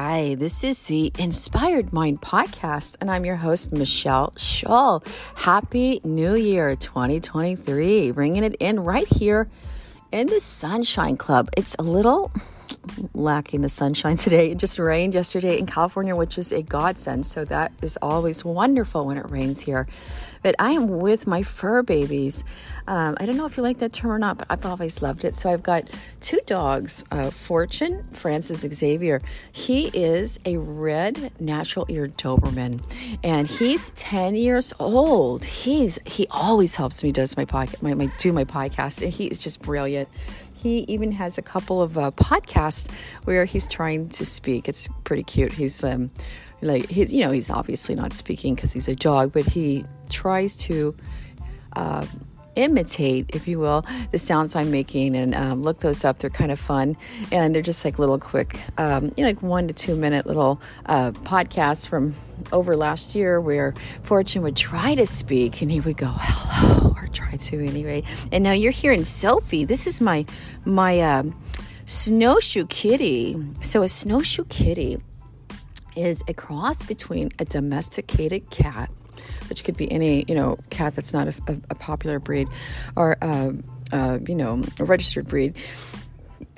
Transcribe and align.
Hi, 0.00 0.36
this 0.36 0.62
is 0.62 0.80
the 0.84 1.10
Inspired 1.18 1.92
Mind 1.92 2.22
Podcast, 2.22 2.94
and 3.00 3.10
I'm 3.10 3.24
your 3.24 3.34
host, 3.34 3.72
Michelle 3.72 4.32
Shull. 4.36 5.02
Happy 5.34 6.00
New 6.04 6.36
Year 6.36 6.76
2023, 6.76 8.12
bringing 8.12 8.44
it 8.44 8.54
in 8.60 8.78
right 8.78 9.08
here 9.08 9.48
in 10.12 10.28
the 10.28 10.38
Sunshine 10.38 11.16
Club. 11.16 11.50
It's 11.56 11.74
a 11.80 11.82
little 11.82 12.30
lacking 13.12 13.62
the 13.62 13.68
sunshine 13.68 14.16
today. 14.24 14.52
It 14.52 14.58
just 14.58 14.78
rained 14.78 15.14
yesterday 15.14 15.58
in 15.58 15.66
California, 15.66 16.14
which 16.14 16.38
is 16.38 16.52
a 16.52 16.62
godsend. 16.62 17.26
So 17.26 17.44
that 17.46 17.72
is 17.82 17.98
always 18.00 18.44
wonderful 18.44 19.04
when 19.04 19.16
it 19.16 19.28
rains 19.28 19.62
here. 19.62 19.88
But 20.42 20.54
I 20.58 20.72
am 20.72 20.88
with 20.98 21.26
my 21.26 21.42
fur 21.42 21.82
babies. 21.82 22.44
Um, 22.86 23.16
I 23.20 23.26
don't 23.26 23.36
know 23.36 23.46
if 23.46 23.56
you 23.56 23.62
like 23.62 23.78
that 23.78 23.92
term 23.92 24.10
or 24.10 24.18
not, 24.18 24.38
but 24.38 24.46
I've 24.50 24.64
always 24.64 25.02
loved 25.02 25.24
it. 25.24 25.34
So 25.34 25.50
I've 25.50 25.62
got 25.62 25.88
two 26.20 26.38
dogs 26.46 27.04
uh, 27.10 27.30
Fortune, 27.30 28.04
Francis 28.12 28.60
Xavier. 28.60 29.20
He 29.52 29.88
is 29.88 30.38
a 30.44 30.56
red 30.56 31.32
natural 31.40 31.86
ear 31.88 32.08
Doberman, 32.08 32.82
and 33.22 33.48
he's 33.48 33.90
10 33.92 34.34
years 34.36 34.72
old. 34.78 35.44
He's 35.44 35.98
He 36.06 36.26
always 36.30 36.74
helps 36.76 37.02
me, 37.02 37.12
does 37.12 37.36
my, 37.36 37.44
podcast, 37.44 37.82
my, 37.82 37.94
my, 37.94 38.06
do 38.18 38.32
my 38.32 38.44
podcast, 38.44 39.02
and 39.02 39.12
he 39.12 39.26
is 39.26 39.38
just 39.38 39.60
brilliant. 39.62 40.08
He 40.54 40.78
even 40.88 41.12
has 41.12 41.38
a 41.38 41.42
couple 41.42 41.80
of 41.80 41.96
uh, 41.96 42.10
podcasts 42.12 42.90
where 43.24 43.44
he's 43.44 43.68
trying 43.68 44.08
to 44.10 44.24
speak. 44.24 44.68
It's 44.68 44.88
pretty 45.04 45.22
cute. 45.22 45.52
He's 45.52 45.84
um, 45.84 46.10
like 46.62 46.88
he's 46.88 47.12
you 47.12 47.24
know 47.24 47.30
he's 47.30 47.50
obviously 47.50 47.94
not 47.94 48.12
speaking 48.12 48.54
because 48.54 48.72
he's 48.72 48.88
a 48.88 48.96
dog, 48.96 49.32
but 49.32 49.44
he 49.44 49.84
tries 50.08 50.56
to. 50.56 50.94
Uh, 51.74 52.06
imitate, 52.58 53.30
if 53.34 53.46
you 53.46 53.58
will, 53.58 53.86
the 54.10 54.18
sounds 54.18 54.56
I'm 54.56 54.70
making 54.70 55.16
and 55.16 55.34
um, 55.34 55.62
look 55.62 55.78
those 55.78 56.04
up. 56.04 56.18
They're 56.18 56.28
kind 56.28 56.50
of 56.50 56.58
fun 56.58 56.96
and 57.30 57.54
they're 57.54 57.62
just 57.62 57.84
like 57.84 57.98
little 57.98 58.18
quick, 58.18 58.60
um, 58.78 59.12
you 59.16 59.22
know, 59.22 59.28
like 59.28 59.42
one 59.42 59.68
to 59.68 59.74
two 59.74 59.94
minute 59.94 60.26
little 60.26 60.60
uh, 60.86 61.12
podcasts 61.12 61.88
from 61.88 62.14
over 62.50 62.76
last 62.76 63.14
year 63.14 63.40
where 63.40 63.74
Fortune 64.02 64.42
would 64.42 64.56
try 64.56 64.96
to 64.96 65.06
speak 65.06 65.62
and 65.62 65.70
he 65.70 65.80
would 65.80 65.96
go, 65.96 66.12
hello, 66.18 66.94
or 66.96 67.06
try 67.08 67.36
to 67.36 67.64
anyway. 67.64 68.02
And 68.32 68.42
now 68.42 68.52
you're 68.52 68.72
hearing 68.72 69.04
Sophie. 69.04 69.64
This 69.64 69.86
is 69.86 70.00
my, 70.00 70.26
my, 70.64 71.00
uh, 71.00 71.22
snowshoe 71.84 72.66
kitty. 72.66 73.40
So 73.62 73.82
a 73.82 73.88
snowshoe 73.88 74.44
kitty 74.44 74.98
is 75.98 76.22
a 76.28 76.34
cross 76.34 76.84
between 76.84 77.30
a 77.38 77.44
domesticated 77.44 78.48
cat 78.50 78.90
which 79.48 79.64
could 79.64 79.76
be 79.76 79.90
any 79.90 80.24
you 80.28 80.34
know 80.34 80.56
cat 80.70 80.94
that's 80.94 81.12
not 81.12 81.28
a, 81.28 81.34
a, 81.48 81.56
a 81.70 81.74
popular 81.74 82.18
breed 82.18 82.48
or 82.96 83.16
uh, 83.22 83.50
uh, 83.92 84.18
you 84.26 84.34
know 84.34 84.62
a 84.78 84.84
registered 84.84 85.26
breed 85.26 85.54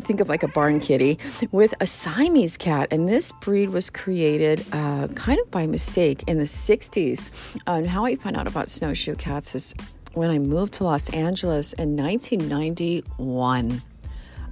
think 0.00 0.20
of 0.20 0.28
like 0.28 0.42
a 0.42 0.48
barn 0.48 0.80
kitty 0.80 1.18
with 1.52 1.74
a 1.80 1.86
Siamese 1.86 2.56
cat. 2.56 2.88
And 2.90 3.08
this 3.08 3.32
breed 3.32 3.70
was 3.70 3.90
created 3.90 4.64
uh, 4.72 5.08
kind 5.08 5.38
of 5.38 5.50
by 5.50 5.66
mistake 5.66 6.24
in 6.26 6.38
the 6.38 6.44
60s. 6.44 7.30
And 7.66 7.86
how 7.86 8.04
I 8.04 8.16
found 8.16 8.36
out 8.36 8.46
about 8.46 8.68
snowshoe 8.68 9.14
cats 9.14 9.54
is 9.54 9.74
when 10.14 10.30
I 10.30 10.38
moved 10.38 10.74
to 10.74 10.84
Los 10.84 11.10
Angeles 11.10 11.72
in 11.74 11.96
1991. 11.96 13.82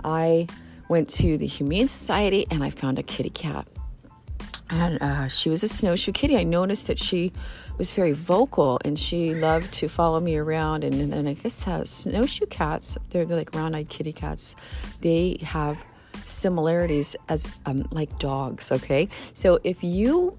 I 0.04 0.46
went 0.88 1.10
to 1.10 1.36
the 1.36 1.46
Humane 1.46 1.88
Society 1.88 2.46
and 2.50 2.62
I 2.62 2.70
found 2.70 2.98
a 2.98 3.02
kitty 3.02 3.30
cat. 3.30 3.66
And 4.70 4.98
uh, 5.00 5.28
she 5.28 5.48
was 5.48 5.62
a 5.62 5.68
snowshoe 5.68 6.12
kitty. 6.12 6.36
I 6.36 6.44
noticed 6.44 6.86
that 6.88 6.98
she 6.98 7.32
was 7.78 7.92
very 7.92 8.12
vocal 8.12 8.78
and 8.84 8.98
she 8.98 9.34
loved 9.34 9.72
to 9.74 9.88
follow 9.88 10.20
me 10.20 10.36
around. 10.36 10.84
And, 10.84 10.94
and, 10.94 11.14
and 11.14 11.28
I 11.28 11.34
guess 11.34 11.66
uh, 11.66 11.84
snowshoe 11.84 12.46
cats, 12.46 12.98
they're, 13.10 13.24
they're 13.24 13.36
like 13.36 13.54
round 13.54 13.74
eyed 13.76 13.88
kitty 13.88 14.12
cats, 14.12 14.56
they 15.00 15.38
have 15.42 15.82
similarities 16.24 17.16
as 17.28 17.48
um, 17.66 17.86
like 17.90 18.18
dogs, 18.18 18.70
okay? 18.72 19.08
So 19.32 19.58
if 19.64 19.82
you 19.82 20.36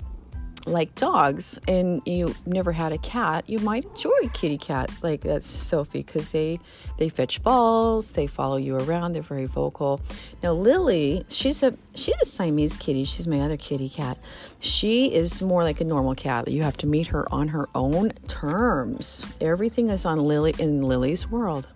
like 0.69 0.93
dogs 0.95 1.59
and 1.67 2.01
you 2.05 2.33
never 2.45 2.71
had 2.71 2.91
a 2.91 2.97
cat, 2.99 3.49
you 3.49 3.59
might 3.59 3.85
enjoy 3.85 4.11
kitty 4.33 4.57
cat 4.57 4.91
like 5.01 5.21
that's 5.21 5.47
Sophie 5.47 6.03
because 6.03 6.31
they 6.31 6.59
they 6.97 7.09
fetch 7.09 7.41
balls, 7.43 8.11
they 8.13 8.27
follow 8.27 8.57
you 8.57 8.77
around, 8.77 9.13
they're 9.13 9.21
very 9.21 9.45
vocal. 9.45 10.01
Now 10.43 10.53
Lily, 10.53 11.25
she's 11.29 11.63
a 11.63 11.73
she's 11.95 12.15
a 12.21 12.25
Siamese 12.25 12.77
kitty. 12.77 13.03
She's 13.03 13.27
my 13.27 13.41
other 13.41 13.57
kitty 13.57 13.89
cat. 13.89 14.17
She 14.59 15.13
is 15.13 15.41
more 15.41 15.63
like 15.63 15.81
a 15.81 15.85
normal 15.85 16.15
cat. 16.15 16.47
You 16.47 16.63
have 16.63 16.77
to 16.77 16.87
meet 16.87 17.07
her 17.07 17.31
on 17.33 17.47
her 17.49 17.69
own 17.75 18.11
terms. 18.27 19.25
Everything 19.41 19.89
is 19.89 20.05
on 20.05 20.19
Lily 20.19 20.53
in 20.59 20.81
Lily's 20.81 21.29
world. 21.29 21.67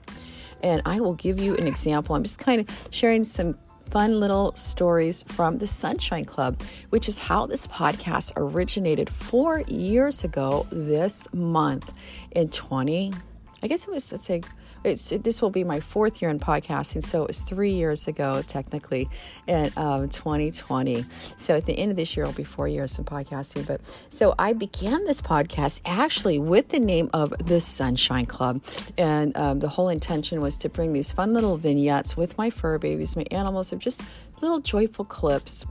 And 0.62 0.82
I 0.86 1.02
will 1.02 1.14
give 1.14 1.40
you 1.40 1.58
an 1.58 1.68
example. 1.68 2.16
I'm 2.16 2.24
just 2.24 2.40
kind 2.40 2.62
of 2.62 2.88
sharing 2.90 3.26
some 3.26 3.58
fun 3.94 4.20
little 4.20 4.52
stories 4.56 5.22
from 5.22 5.60
the 5.60 5.68
Sunshine 5.68 6.26
Club, 6.26 6.60
which 6.90 7.08
is 7.08 7.20
how 7.20 7.46
this 7.46 7.68
podcast 7.68 8.34
originated 8.36 9.08
four 9.08 9.60
years 9.68 10.24
ago 10.24 10.66
this 10.72 11.32
month 11.32 11.94
in 12.32 12.50
20, 12.50 13.14
I 13.62 13.68
guess 13.68 13.88
it 13.88 13.92
was, 13.92 14.12
let's 14.12 14.24
say, 14.24 14.42
it's 14.84 15.10
this 15.10 15.42
will 15.42 15.50
be 15.50 15.64
my 15.64 15.80
fourth 15.80 16.22
year 16.22 16.30
in 16.30 16.40
podcasting, 16.40 17.04
so 17.04 17.24
it 17.24 17.28
was 17.28 17.42
three 17.42 17.74
years 17.74 18.08
ago 18.08 18.44
technically 18.46 19.10
in 19.48 19.72
um, 19.78 20.10
2020. 20.10 21.06
So 21.38 21.56
at 21.56 21.66
the 21.66 21.74
end 21.74 21.92
of 21.92 21.98
this 21.98 22.16
year, 22.16 22.26
it'll 22.26 22.36
be 22.36 22.44
four 22.44 22.68
years 22.68 22.98
in 22.98 23.06
podcasting. 23.06 23.66
But 23.66 23.82
so 24.10 24.36
I 24.38 24.54
began 24.54 25.06
this 25.06 25.22
podcast 25.22 25.82
actually 25.86 26.40
with 26.40 26.70
the 26.70 26.80
name 26.80 27.10
of 27.14 27.34
the 27.46 27.62
Sunshine 27.62 28.26
Club, 28.26 28.64
and 28.98 29.36
um, 29.38 29.60
the 29.60 29.70
whole 29.70 29.90
intention 29.90 30.42
was 30.42 30.58
to 30.58 30.70
bring 30.70 30.94
these 30.94 31.12
fun 31.12 31.34
little 31.34 31.58
vignettes 31.58 32.18
with 32.18 32.38
my 32.38 32.50
fur 32.50 32.78
babies, 32.78 33.16
my 33.16 33.26
animals, 33.32 33.72
of 33.72 33.80
just 33.80 34.04
little 34.42 34.60
joyful 34.60 35.06
clips 35.06 35.66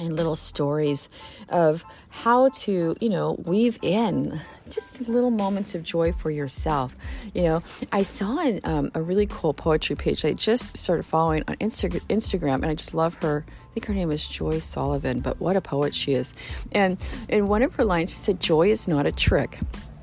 and 0.00 0.16
little 0.16 0.34
stories 0.34 1.08
of 1.50 1.84
how 2.08 2.48
to, 2.48 2.96
you 3.00 3.08
know, 3.08 3.36
weave 3.44 3.78
in 3.82 4.40
just 4.68 5.08
little 5.08 5.30
moments 5.30 5.74
of 5.74 5.84
joy 5.84 6.12
for 6.12 6.30
yourself. 6.30 6.96
You 7.34 7.42
know, 7.42 7.62
I 7.92 8.02
saw 8.02 8.38
an, 8.38 8.60
um, 8.64 8.90
a 8.94 9.02
really 9.02 9.26
cool 9.26 9.52
poetry 9.52 9.96
page 9.96 10.24
I 10.24 10.32
just 10.32 10.76
started 10.76 11.04
following 11.04 11.44
on 11.46 11.56
Insta- 11.56 12.00
Instagram, 12.08 12.54
and 12.54 12.66
I 12.66 12.74
just 12.74 12.94
love 12.94 13.14
her. 13.16 13.44
I 13.48 13.74
think 13.74 13.86
her 13.86 13.94
name 13.94 14.10
is 14.10 14.26
Joy 14.26 14.58
Sullivan, 14.58 15.20
but 15.20 15.40
what 15.40 15.54
a 15.54 15.60
poet 15.60 15.94
she 15.94 16.14
is. 16.14 16.34
And 16.72 16.98
in 17.28 17.46
one 17.46 17.62
of 17.62 17.74
her 17.74 17.84
lines, 17.84 18.10
she 18.10 18.16
said, 18.16 18.40
Joy 18.40 18.70
is 18.70 18.88
not 18.88 19.06
a 19.06 19.12
trick. 19.12 19.58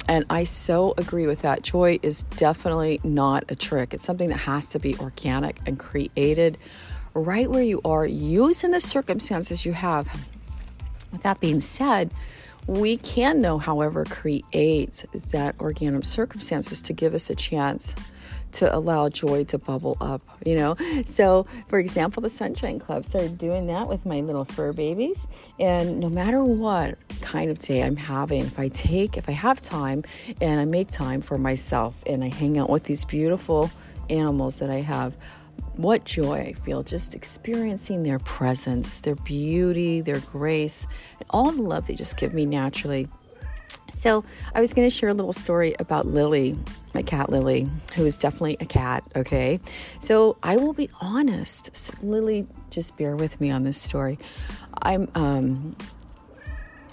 And 0.07 0.25
I 0.29 0.45
so 0.45 0.93
agree 0.97 1.27
with 1.27 1.41
that. 1.41 1.63
Joy 1.63 1.99
is 2.01 2.23
definitely 2.37 3.01
not 3.03 3.43
a 3.49 3.55
trick. 3.55 3.93
It's 3.93 4.05
something 4.05 4.29
that 4.29 4.37
has 4.37 4.67
to 4.69 4.79
be 4.79 4.97
organic 4.99 5.59
and 5.65 5.77
created 5.77 6.57
right 7.19 7.49
where 7.49 7.63
you 7.63 7.81
are, 7.85 8.05
using 8.05 8.71
the 8.71 8.81
circumstances 8.81 9.65
you 9.65 9.73
have. 9.73 10.07
With 11.11 11.23
that 11.23 11.39
being 11.39 11.59
said, 11.59 12.11
we 12.67 12.97
can, 12.97 13.41
though, 13.41 13.57
however, 13.57 14.03
create 14.05 15.05
that 15.13 15.55
organic 15.59 16.05
circumstances 16.05 16.81
to 16.83 16.93
give 16.93 17.13
us 17.13 17.29
a 17.29 17.35
chance 17.35 17.95
to 18.53 18.73
allow 18.75 19.07
joy 19.09 19.43
to 19.45 19.57
bubble 19.57 19.97
up, 20.01 20.21
you 20.45 20.55
know? 20.55 20.75
So, 21.05 21.45
for 21.67 21.79
example, 21.79 22.21
the 22.21 22.29
Sunshine 22.29 22.79
Club 22.79 23.05
started 23.05 23.37
doing 23.37 23.67
that 23.67 23.87
with 23.87 24.05
my 24.05 24.21
little 24.21 24.45
fur 24.45 24.73
babies. 24.73 25.27
And 25.59 25.99
no 25.99 26.09
matter 26.09 26.43
what 26.43 26.97
kind 27.21 27.49
of 27.49 27.59
day 27.59 27.83
I'm 27.83 27.95
having, 27.95 28.41
if 28.41 28.59
I 28.59 28.67
take, 28.69 29.17
if 29.17 29.29
I 29.29 29.33
have 29.33 29.61
time 29.61 30.03
and 30.41 30.59
I 30.59 30.65
make 30.65 30.89
time 30.89 31.21
for 31.21 31.37
myself 31.37 32.03
and 32.05 32.23
I 32.23 32.29
hang 32.29 32.57
out 32.57 32.69
with 32.69 32.83
these 32.83 33.05
beautiful 33.05 33.69
animals 34.09 34.59
that 34.59 34.69
I 34.69 34.81
have, 34.81 35.13
what 35.75 36.03
joy 36.05 36.39
I 36.39 36.53
feel 36.53 36.83
just 36.83 37.15
experiencing 37.15 38.03
their 38.03 38.19
presence, 38.19 38.99
their 38.99 39.15
beauty, 39.15 40.01
their 40.01 40.19
grace, 40.19 40.87
and 41.19 41.25
all 41.29 41.51
the 41.51 41.61
love 41.61 41.87
they 41.87 41.95
just 41.95 42.17
give 42.17 42.33
me 42.33 42.45
naturally. 42.45 43.07
So, 43.95 44.23
I 44.53 44.61
was 44.61 44.73
going 44.73 44.87
to 44.87 44.95
share 44.95 45.09
a 45.09 45.13
little 45.13 45.33
story 45.33 45.75
about 45.79 46.05
Lily, 46.05 46.57
my 46.93 47.01
cat 47.01 47.29
Lily, 47.29 47.69
who 47.95 48.05
is 48.05 48.17
definitely 48.17 48.57
a 48.59 48.65
cat, 48.65 49.03
okay? 49.15 49.59
So, 49.99 50.37
I 50.43 50.57
will 50.57 50.73
be 50.73 50.89
honest. 51.01 51.75
So 51.75 51.93
Lily, 52.01 52.47
just 52.69 52.97
bear 52.97 53.15
with 53.15 53.39
me 53.41 53.49
on 53.49 53.63
this 53.63 53.81
story. 53.81 54.19
I'm 54.81 55.09
um 55.15 55.75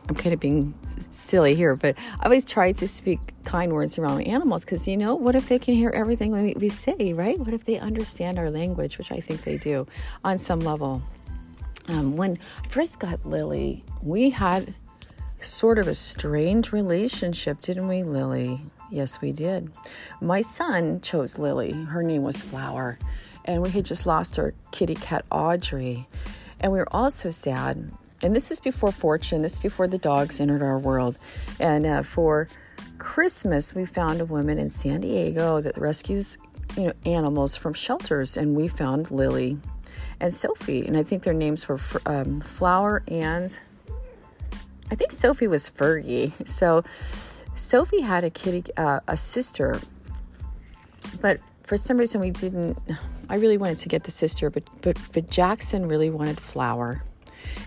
I'm 0.09 0.15
kind 0.15 0.35
of 0.35 0.41
being 0.41 0.75
silly 0.99 1.55
here, 1.55 1.77
but 1.77 1.97
I 2.21 2.25
always 2.25 2.45
try 2.45 2.73
to 2.73 2.87
speak 2.87 3.21
kind 3.45 3.73
words 3.73 3.99
around 3.99 4.23
animals 4.23 4.65
because, 4.65 4.87
you 4.87 4.99
know, 4.99 5.15
what 5.15 5.35
if 5.35 5.49
they 5.49 5.59
can 5.59 5.75
hear 5.75 5.91
everything 5.91 6.31
we 6.56 6.69
say, 6.69 7.15
right? 7.15 7.39
What 7.39 7.55
if 7.55 7.65
they 7.65 7.79
understand 7.79 8.39
our 8.39 8.51
language, 8.51 8.99
which 8.99 9.11
I 9.11 9.21
think 9.21 9.45
they 9.45 9.56
do 9.56 9.87
on 10.23 10.37
some 10.37 10.61
level? 10.61 11.03
Um, 11.89 12.17
when 12.17 12.39
I 12.65 12.69
first 12.69 12.99
got 12.99 13.25
Lily, 13.25 13.85
we 14.03 14.31
had 14.31 14.75
sort 15.41 15.79
of 15.79 15.89
a 15.89 15.95
strange 15.95 16.73
relationship, 16.73 17.61
didn't 17.61 17.89
we, 17.89 18.03
Lily? 18.03 18.61
Yes, 18.91 19.21
we 19.21 19.33
did. 19.33 19.71
My 20.21 20.41
son 20.41 21.00
chose 21.00 21.39
Lily. 21.39 21.73
Her 21.73 22.03
name 22.03 22.23
was 22.23 22.43
Flower. 22.43 22.99
And 23.45 23.62
we 23.62 23.71
had 23.71 23.85
just 23.85 24.07
lost 24.07 24.39
our 24.39 24.55
kitty 24.71 24.95
cat, 24.95 25.25
Audrey. 25.31 26.09
And 26.61 26.73
we 26.73 26.79
were 26.79 26.95
also 26.95 27.31
sad. 27.31 27.93
And 28.22 28.34
this 28.34 28.50
is 28.50 28.61
before 28.61 28.93
Fortune, 28.93 29.43
this 29.43 29.55
is 29.55 29.58
before 29.58 29.87
the 29.87 29.99
dogs 29.99 30.40
entered 30.40 30.62
our 30.62 30.78
world. 30.78 31.19
And 31.61 31.84
uh, 31.84 32.02
for 32.02 32.49
Christmas, 32.99 33.75
we 33.75 33.84
found 33.84 34.20
a 34.20 34.25
woman 34.25 34.58
in 34.58 34.70
San 34.70 35.00
Diego 35.00 35.61
that 35.61 35.76
rescues 35.76 36.38
you 36.76 36.84
know 36.84 36.93
animals 37.05 37.56
from 37.56 37.75
shelters. 37.75 38.37
And 38.37 38.56
we 38.56 38.69
found 38.69 39.11
lily 39.11 39.58
and 40.20 40.32
sophie. 40.32 40.87
And 40.87 40.96
i 40.96 41.02
think 41.02 41.22
their 41.22 41.34
names 41.34 41.69
were 41.69 41.81
um, 42.06 42.40
flower 42.40 43.02
and 43.08 43.58
i 44.90 44.94
think 44.94 45.12
sophie 45.12 45.49
was 45.49 45.69
fergie. 45.69 46.32
So 46.49 46.82
sophie 47.55 48.00
had 48.00 48.25
a 48.25 48.31
kitty 48.31 48.64
uh, 48.76 49.00
a 49.06 49.16
sister. 49.16 49.81
But 51.20 51.40
for 51.64 51.76
some 51.76 51.96
reason 51.96 52.20
we 52.20 52.31
didn't 52.31 52.78
i 53.28 53.37
really 53.37 53.56
wanted 53.56 53.78
to 53.78 53.88
get 53.88 54.05
the 54.05 54.11
sister 54.11 54.50
but 54.50 54.62
but 54.82 54.96
but 55.12 55.28
jackson 55.28 55.88
really 55.88 56.11
wanted 56.11 56.38
flower 56.38 57.02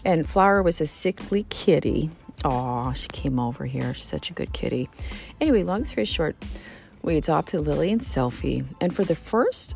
and 0.05 0.27
Flower 0.27 0.63
was 0.63 0.81
a 0.81 0.85
sickly 0.85 1.45
kitty. 1.49 2.09
Oh, 2.43 2.93
she 2.93 3.07
came 3.07 3.39
over 3.39 3.65
here. 3.65 3.93
She's 3.93 4.05
such 4.05 4.29
a 4.29 4.33
good 4.33 4.53
kitty. 4.53 4.89
Anyway, 5.41 5.63
long 5.63 5.85
story 5.85 6.05
short, 6.05 6.35
we 7.01 7.17
adopted 7.17 7.61
Lily 7.61 7.91
and 7.91 8.03
Sophie. 8.03 8.63
And 8.79 8.95
for 8.95 9.03
the 9.03 9.15
first, 9.15 9.75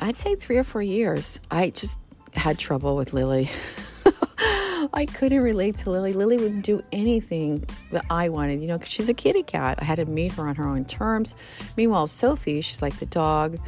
I'd 0.00 0.16
say 0.16 0.34
three 0.34 0.56
or 0.56 0.64
four 0.64 0.82
years, 0.82 1.40
I 1.50 1.70
just 1.70 1.98
had 2.32 2.58
trouble 2.58 2.96
with 2.96 3.12
Lily. 3.12 3.50
I 4.92 5.06
couldn't 5.06 5.42
relate 5.42 5.76
to 5.78 5.90
Lily. 5.90 6.12
Lily 6.12 6.36
wouldn't 6.36 6.64
do 6.64 6.82
anything 6.90 7.64
that 7.92 8.04
I 8.10 8.28
wanted, 8.28 8.60
you 8.60 8.66
know, 8.66 8.78
because 8.78 8.92
she's 8.92 9.08
a 9.08 9.14
kitty 9.14 9.42
cat. 9.42 9.78
I 9.80 9.84
had 9.84 9.96
to 9.96 10.06
meet 10.06 10.32
her 10.32 10.48
on 10.48 10.56
her 10.56 10.66
own 10.66 10.84
terms. 10.84 11.34
Meanwhile, 11.76 12.06
Sophie, 12.06 12.60
she's 12.60 12.82
like 12.82 12.98
the 12.98 13.06
dog 13.06 13.58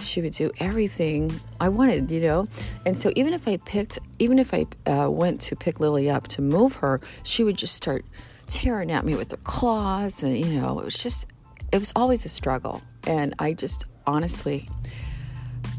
she 0.00 0.20
would 0.22 0.32
do 0.32 0.50
everything 0.60 1.40
I 1.60 1.68
wanted, 1.68 2.10
you 2.10 2.20
know. 2.20 2.46
And 2.86 2.96
so 2.96 3.12
even 3.16 3.32
if 3.32 3.48
I 3.48 3.56
picked, 3.58 3.98
even 4.18 4.38
if 4.38 4.54
I 4.54 4.66
uh, 4.86 5.10
went 5.10 5.40
to 5.42 5.56
pick 5.56 5.80
Lily 5.80 6.08
up 6.10 6.28
to 6.28 6.42
move 6.42 6.76
her, 6.76 7.00
she 7.22 7.44
would 7.44 7.56
just 7.56 7.74
start 7.74 8.04
tearing 8.46 8.90
at 8.90 9.04
me 9.04 9.14
with 9.14 9.30
her 9.30 9.36
claws, 9.38 10.22
and 10.22 10.36
you 10.36 10.60
know, 10.60 10.78
it 10.78 10.84
was 10.84 10.98
just, 10.98 11.26
it 11.72 11.78
was 11.78 11.92
always 11.94 12.24
a 12.24 12.28
struggle. 12.28 12.82
And 13.06 13.34
I 13.38 13.52
just 13.52 13.84
honestly 14.06 14.68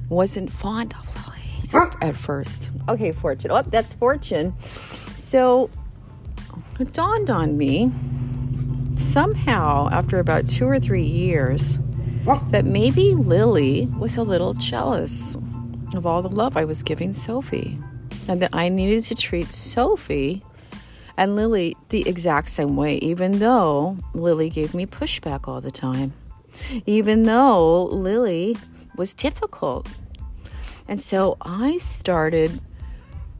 wasn't 0.09 0.51
fond 0.51 0.93
of 0.99 1.27
Lily 1.27 1.85
at, 1.85 2.03
at 2.03 2.17
first. 2.17 2.69
Okay, 2.87 3.11
Fortune. 3.11 3.51
Oh, 3.51 3.61
that's 3.61 3.93
Fortune. 3.93 4.57
So 4.59 5.69
it 6.79 6.93
dawned 6.93 7.29
on 7.29 7.57
me 7.57 7.91
somehow 8.95 9.89
after 9.91 10.19
about 10.19 10.47
two 10.47 10.67
or 10.67 10.79
three 10.79 11.05
years 11.05 11.79
that 12.37 12.65
maybe 12.65 13.15
Lily 13.15 13.87
was 13.97 14.17
a 14.17 14.23
little 14.23 14.53
jealous 14.53 15.35
of 15.95 16.05
all 16.05 16.21
the 16.21 16.29
love 16.29 16.55
I 16.57 16.65
was 16.65 16.83
giving 16.83 17.13
Sophie, 17.13 17.79
and 18.27 18.41
that 18.41 18.51
I 18.53 18.69
needed 18.69 19.03
to 19.05 19.15
treat 19.15 19.51
Sophie 19.51 20.43
and 21.17 21.35
Lily 21.35 21.75
the 21.89 22.07
exact 22.07 22.49
same 22.49 22.75
way, 22.75 22.97
even 22.97 23.39
though 23.39 23.97
Lily 24.13 24.49
gave 24.49 24.73
me 24.73 24.85
pushback 24.85 25.47
all 25.47 25.59
the 25.59 25.71
time, 25.71 26.13
even 26.85 27.23
though 27.23 27.85
Lily 27.85 28.55
was 28.95 29.13
difficult. 29.13 29.87
And 30.87 31.01
so 31.01 31.37
I 31.41 31.77
started 31.77 32.61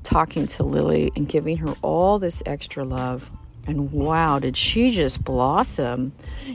talking 0.01 0.47
to 0.47 0.63
Lily 0.63 1.11
and 1.15 1.29
giving 1.29 1.57
her 1.57 1.73
all 1.83 2.17
this 2.17 2.41
extra 2.45 2.83
love 2.83 3.29
and 3.69 3.91
wow, 3.91 4.39
did 4.39 4.57
she 4.57 4.91
just 4.91 5.23
blossom? 5.23 6.11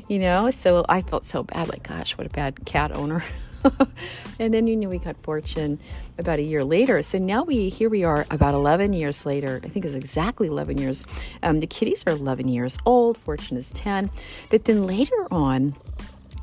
You 0.09 0.19
know, 0.19 0.51
so 0.51 0.85
I 0.89 1.03
felt 1.03 1.25
so 1.25 1.45
bad 1.45 1.69
like, 1.69 1.87
gosh, 1.87 2.19
what 2.19 2.27
a 2.27 2.31
bad 2.31 2.65
cat 2.67 2.95
owner. 2.95 3.23
and 4.39 4.53
then 4.53 4.67
you 4.67 4.77
know 4.77 4.89
we 4.89 4.99
got 4.99 5.17
Fortune 5.23 5.79
about 6.19 6.39
a 6.39 6.43
year 6.43 6.65
later. 6.65 7.03
So 7.03 7.19
now 7.19 7.45
we 7.45 7.69
here 7.69 7.89
we 7.89 8.05
are 8.05 8.27
about 8.31 8.55
11 8.55 8.93
years 8.93 9.25
later. 9.25 9.61
I 9.65 9.69
think 9.69 9.85
it's 9.85 9.95
exactly 9.95 10.49
11 10.49 10.79
years. 10.79 11.07
Um, 11.43 11.61
the 11.61 11.67
kitties 11.67 12.05
are 12.07 12.11
11 12.11 12.49
years 12.49 12.79
old. 12.85 13.17
Fortune 13.17 13.57
is 13.57 13.71
10. 13.71 14.11
But 14.51 14.65
then 14.65 14.87
later 14.87 15.27
on, 15.31 15.75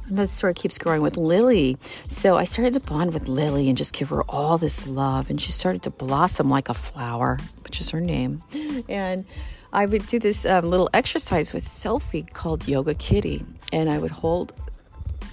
the 0.09 0.27
story 0.27 0.53
keeps 0.53 0.77
growing 0.77 1.01
with 1.01 1.17
Lily. 1.17 1.77
So 2.07 2.37
I 2.37 2.43
started 2.43 2.73
to 2.73 2.79
bond 2.79 3.13
with 3.13 3.27
Lily 3.27 3.69
and 3.69 3.77
just 3.77 3.93
give 3.93 4.09
her 4.09 4.23
all 4.23 4.57
this 4.57 4.87
love. 4.87 5.29
And 5.29 5.39
she 5.39 5.51
started 5.51 5.83
to 5.83 5.89
blossom 5.89 6.49
like 6.49 6.69
a 6.69 6.73
flower, 6.73 7.37
which 7.63 7.79
is 7.79 7.91
her 7.91 8.01
name. 8.01 8.41
And 8.89 9.25
I 9.73 9.85
would 9.85 10.05
do 10.07 10.19
this 10.19 10.45
um, 10.45 10.65
little 10.65 10.89
exercise 10.93 11.53
with 11.53 11.63
Sophie 11.63 12.23
called 12.23 12.67
Yoga 12.67 12.93
Kitty, 12.93 13.45
and 13.71 13.89
I 13.89 13.99
would 13.99 14.11
hold 14.11 14.53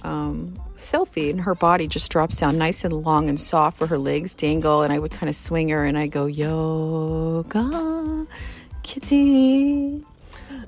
um, 0.03 0.57
Sophie, 0.77 1.29
and 1.29 1.41
her 1.41 1.55
body 1.55 1.87
just 1.87 2.09
drops 2.11 2.37
down 2.37 2.57
nice 2.57 2.85
and 2.85 2.93
long 2.93 3.27
and 3.27 3.39
soft 3.39 3.81
where 3.81 3.87
her 3.87 3.97
legs 3.97 4.33
dangle, 4.33 4.81
and 4.81 4.93
I 4.93 4.99
would 4.99 5.11
kind 5.11 5.29
of 5.29 5.35
swing 5.35 5.69
her, 5.69 5.83
and 5.83 5.97
I 5.97 6.07
go 6.07 6.25
Yoga 6.25 8.27
Kitty, 8.83 10.03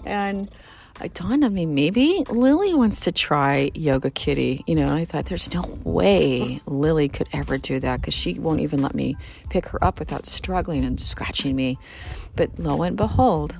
and 0.05 0.49
it 1.03 1.13
dawned 1.13 1.43
on 1.43 1.53
me 1.53 1.65
maybe 1.65 2.23
Lily 2.29 2.73
wants 2.73 3.01
to 3.01 3.11
try 3.11 3.71
Yoga 3.73 4.11
Kitty. 4.11 4.63
You 4.67 4.75
know, 4.75 4.93
I 4.93 5.05
thought 5.05 5.25
there's 5.25 5.53
no 5.53 5.61
way 5.83 6.61
Lily 6.65 7.09
could 7.09 7.27
ever 7.33 7.57
do 7.57 7.79
that 7.79 8.01
because 8.01 8.13
she 8.13 8.39
won't 8.39 8.61
even 8.61 8.81
let 8.81 8.95
me 8.95 9.17
pick 9.49 9.65
her 9.67 9.83
up 9.83 9.99
without 9.99 10.25
struggling 10.25 10.85
and 10.85 10.99
scratching 10.99 11.55
me. 11.55 11.77
But 12.35 12.57
lo 12.59 12.81
and 12.83 12.95
behold, 12.95 13.55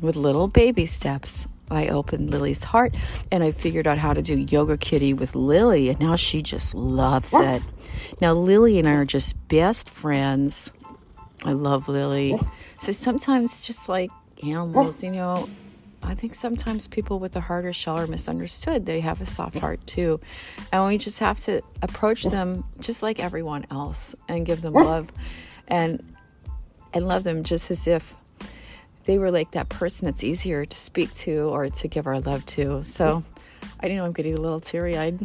with 0.00 0.16
little 0.16 0.48
baby 0.48 0.86
steps, 0.86 1.46
I 1.70 1.88
opened 1.88 2.30
Lily's 2.30 2.64
heart 2.64 2.94
and 3.30 3.42
I 3.42 3.50
figured 3.50 3.86
out 3.86 3.98
how 3.98 4.12
to 4.12 4.22
do 4.22 4.36
Yoga 4.36 4.76
Kitty 4.76 5.14
with 5.14 5.34
Lily, 5.34 5.88
and 5.88 5.98
now 6.00 6.16
she 6.16 6.42
just 6.42 6.74
loves 6.74 7.32
it. 7.34 7.62
Now, 8.20 8.34
Lily 8.34 8.78
and 8.78 8.88
I 8.88 8.94
are 8.94 9.04
just 9.04 9.48
best 9.48 9.88
friends. 9.88 10.70
I 11.44 11.52
love 11.52 11.88
Lily. 11.88 12.38
So 12.80 12.92
sometimes, 12.92 13.62
just 13.62 13.88
like 13.88 14.10
animals, 14.42 15.02
you 15.02 15.10
know, 15.10 15.48
I 16.04 16.14
think 16.14 16.34
sometimes 16.34 16.88
people 16.88 17.18
with 17.18 17.36
a 17.36 17.40
harder 17.40 17.72
shell 17.72 17.98
are 17.98 18.06
misunderstood. 18.06 18.86
They 18.86 19.00
have 19.00 19.20
a 19.20 19.26
soft 19.26 19.58
heart 19.58 19.86
too. 19.86 20.20
And 20.72 20.84
we 20.86 20.98
just 20.98 21.20
have 21.20 21.38
to 21.40 21.62
approach 21.80 22.24
them 22.24 22.64
just 22.80 23.02
like 23.02 23.20
everyone 23.20 23.66
else 23.70 24.14
and 24.28 24.44
give 24.44 24.62
them 24.62 24.74
love 24.74 25.12
and 25.68 26.02
and 26.94 27.06
love 27.06 27.24
them 27.24 27.44
just 27.44 27.70
as 27.70 27.86
if 27.86 28.14
they 29.04 29.18
were 29.18 29.30
like 29.30 29.52
that 29.52 29.68
person 29.68 30.06
that's 30.06 30.22
easier 30.22 30.64
to 30.64 30.76
speak 30.76 31.12
to 31.14 31.48
or 31.48 31.68
to 31.68 31.88
give 31.88 32.06
our 32.06 32.20
love 32.20 32.44
to. 32.46 32.82
So 32.82 33.24
I 33.80 33.88
know 33.88 34.04
I'm 34.04 34.12
getting 34.12 34.34
a 34.34 34.40
little 34.40 34.60
teary 34.60 34.96
eyed. 34.96 35.24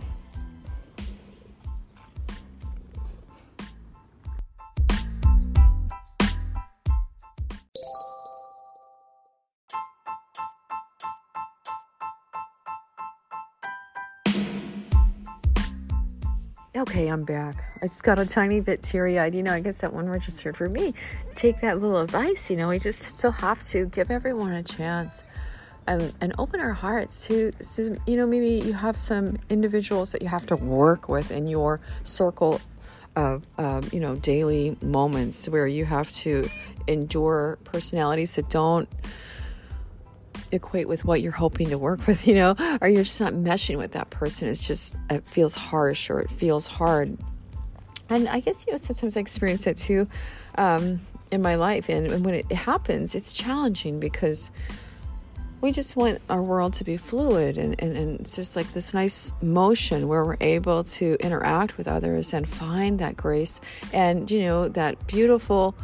Okay, 16.78 17.08
I'm 17.08 17.24
back. 17.24 17.64
I 17.82 17.88
just 17.88 18.04
got 18.04 18.20
a 18.20 18.26
tiny 18.26 18.60
bit 18.60 18.84
teary 18.84 19.18
eyed. 19.18 19.34
You 19.34 19.42
know, 19.42 19.52
I 19.52 19.62
guess 19.62 19.82
that 19.82 19.94
one 19.94 20.08
registered 20.08 20.56
for 20.56 20.70
me. 20.70 20.94
Take 21.34 21.60
that 21.62 21.80
little 21.82 21.98
advice. 21.98 22.52
You 22.52 22.58
know, 22.58 22.70
we 22.70 22.78
just 22.78 23.00
still 23.00 23.32
have 23.32 23.60
to 23.70 23.88
give 23.88 24.12
everyone 24.12 24.52
a 24.52 24.62
chance 24.62 25.24
and, 25.88 26.14
and 26.22 26.34
open 26.38 26.60
our 26.60 26.74
hearts 26.74 27.26
to, 27.28 27.52
to, 27.52 28.00
you 28.06 28.16
know, 28.16 28.28
maybe 28.28 28.64
you 28.64 28.74
have 28.74 28.96
some 28.96 29.40
individuals 29.50 30.12
that 30.12 30.22
you 30.22 30.28
have 30.28 30.46
to 30.48 30.56
work 30.56 31.10
with 31.10 31.32
in 31.32 31.48
your 31.48 31.80
circle 32.04 32.62
of, 33.16 33.44
um, 33.58 33.90
you 33.92 34.00
know, 34.00 34.16
daily 34.16 34.78
moments 34.80 35.50
where 35.50 35.66
you 35.66 35.84
have 35.84 36.12
to 36.12 36.48
endure 36.86 37.58
personalities 37.64 38.36
that 38.36 38.50
don't 38.52 38.88
equate 40.52 40.88
with 40.88 41.06
what 41.06 41.22
you're 41.22 41.32
hoping 41.32 41.70
to 41.70 41.78
work 41.78 42.06
with, 42.08 42.28
you 42.28 42.36
know, 42.36 42.56
or 42.82 42.88
you're 42.88 43.04
just 43.04 43.22
not 43.22 43.34
meshing 43.34 43.78
with 43.78 43.94
that 43.94 44.10
person. 44.10 44.48
It's 44.48 44.66
just, 44.66 44.96
it 45.10 45.26
feels 45.26 45.56
harsh 45.56 46.10
or 46.10 46.20
it 46.20 46.30
feels 46.30 46.68
hard. 46.68 47.18
And 48.10 48.28
I 48.28 48.40
guess, 48.40 48.66
you 48.66 48.74
know, 48.74 48.78
sometimes 48.78 49.18
I 49.18 49.20
experience 49.20 49.66
that 49.66 49.78
too 49.78 50.08
um, 50.56 51.02
in 51.32 51.42
my 51.42 51.56
life. 51.56 51.90
And, 51.90 52.10
and 52.10 52.24
when 52.24 52.36
it 52.36 52.52
happens, 52.52 53.16
it's 53.16 53.34
challenging 53.34 54.00
because 54.00 54.50
we 55.60 55.72
just 55.72 55.96
want 55.96 56.22
our 56.30 56.42
world 56.42 56.74
to 56.74 56.84
be 56.84 56.98
fluid 56.98 57.58
and, 57.58 57.76
and, 57.80 57.98
and 57.98 58.20
it's 58.20 58.36
just 58.36 58.56
like 58.56 58.72
this 58.74 58.94
nice 58.94 59.34
motion 59.42 60.08
where 60.08 60.24
we're 60.24 60.38
able 60.40 60.84
to 60.84 61.18
interact 61.20 61.78
with 61.78 61.88
others 61.88 62.34
and 62.34 62.48
find 62.48 63.00
that 63.00 63.18
grace 63.18 63.60
and, 63.92 64.30
you 64.30 64.42
know, 64.42 64.68
that 64.70 65.08
beautiful 65.08 65.76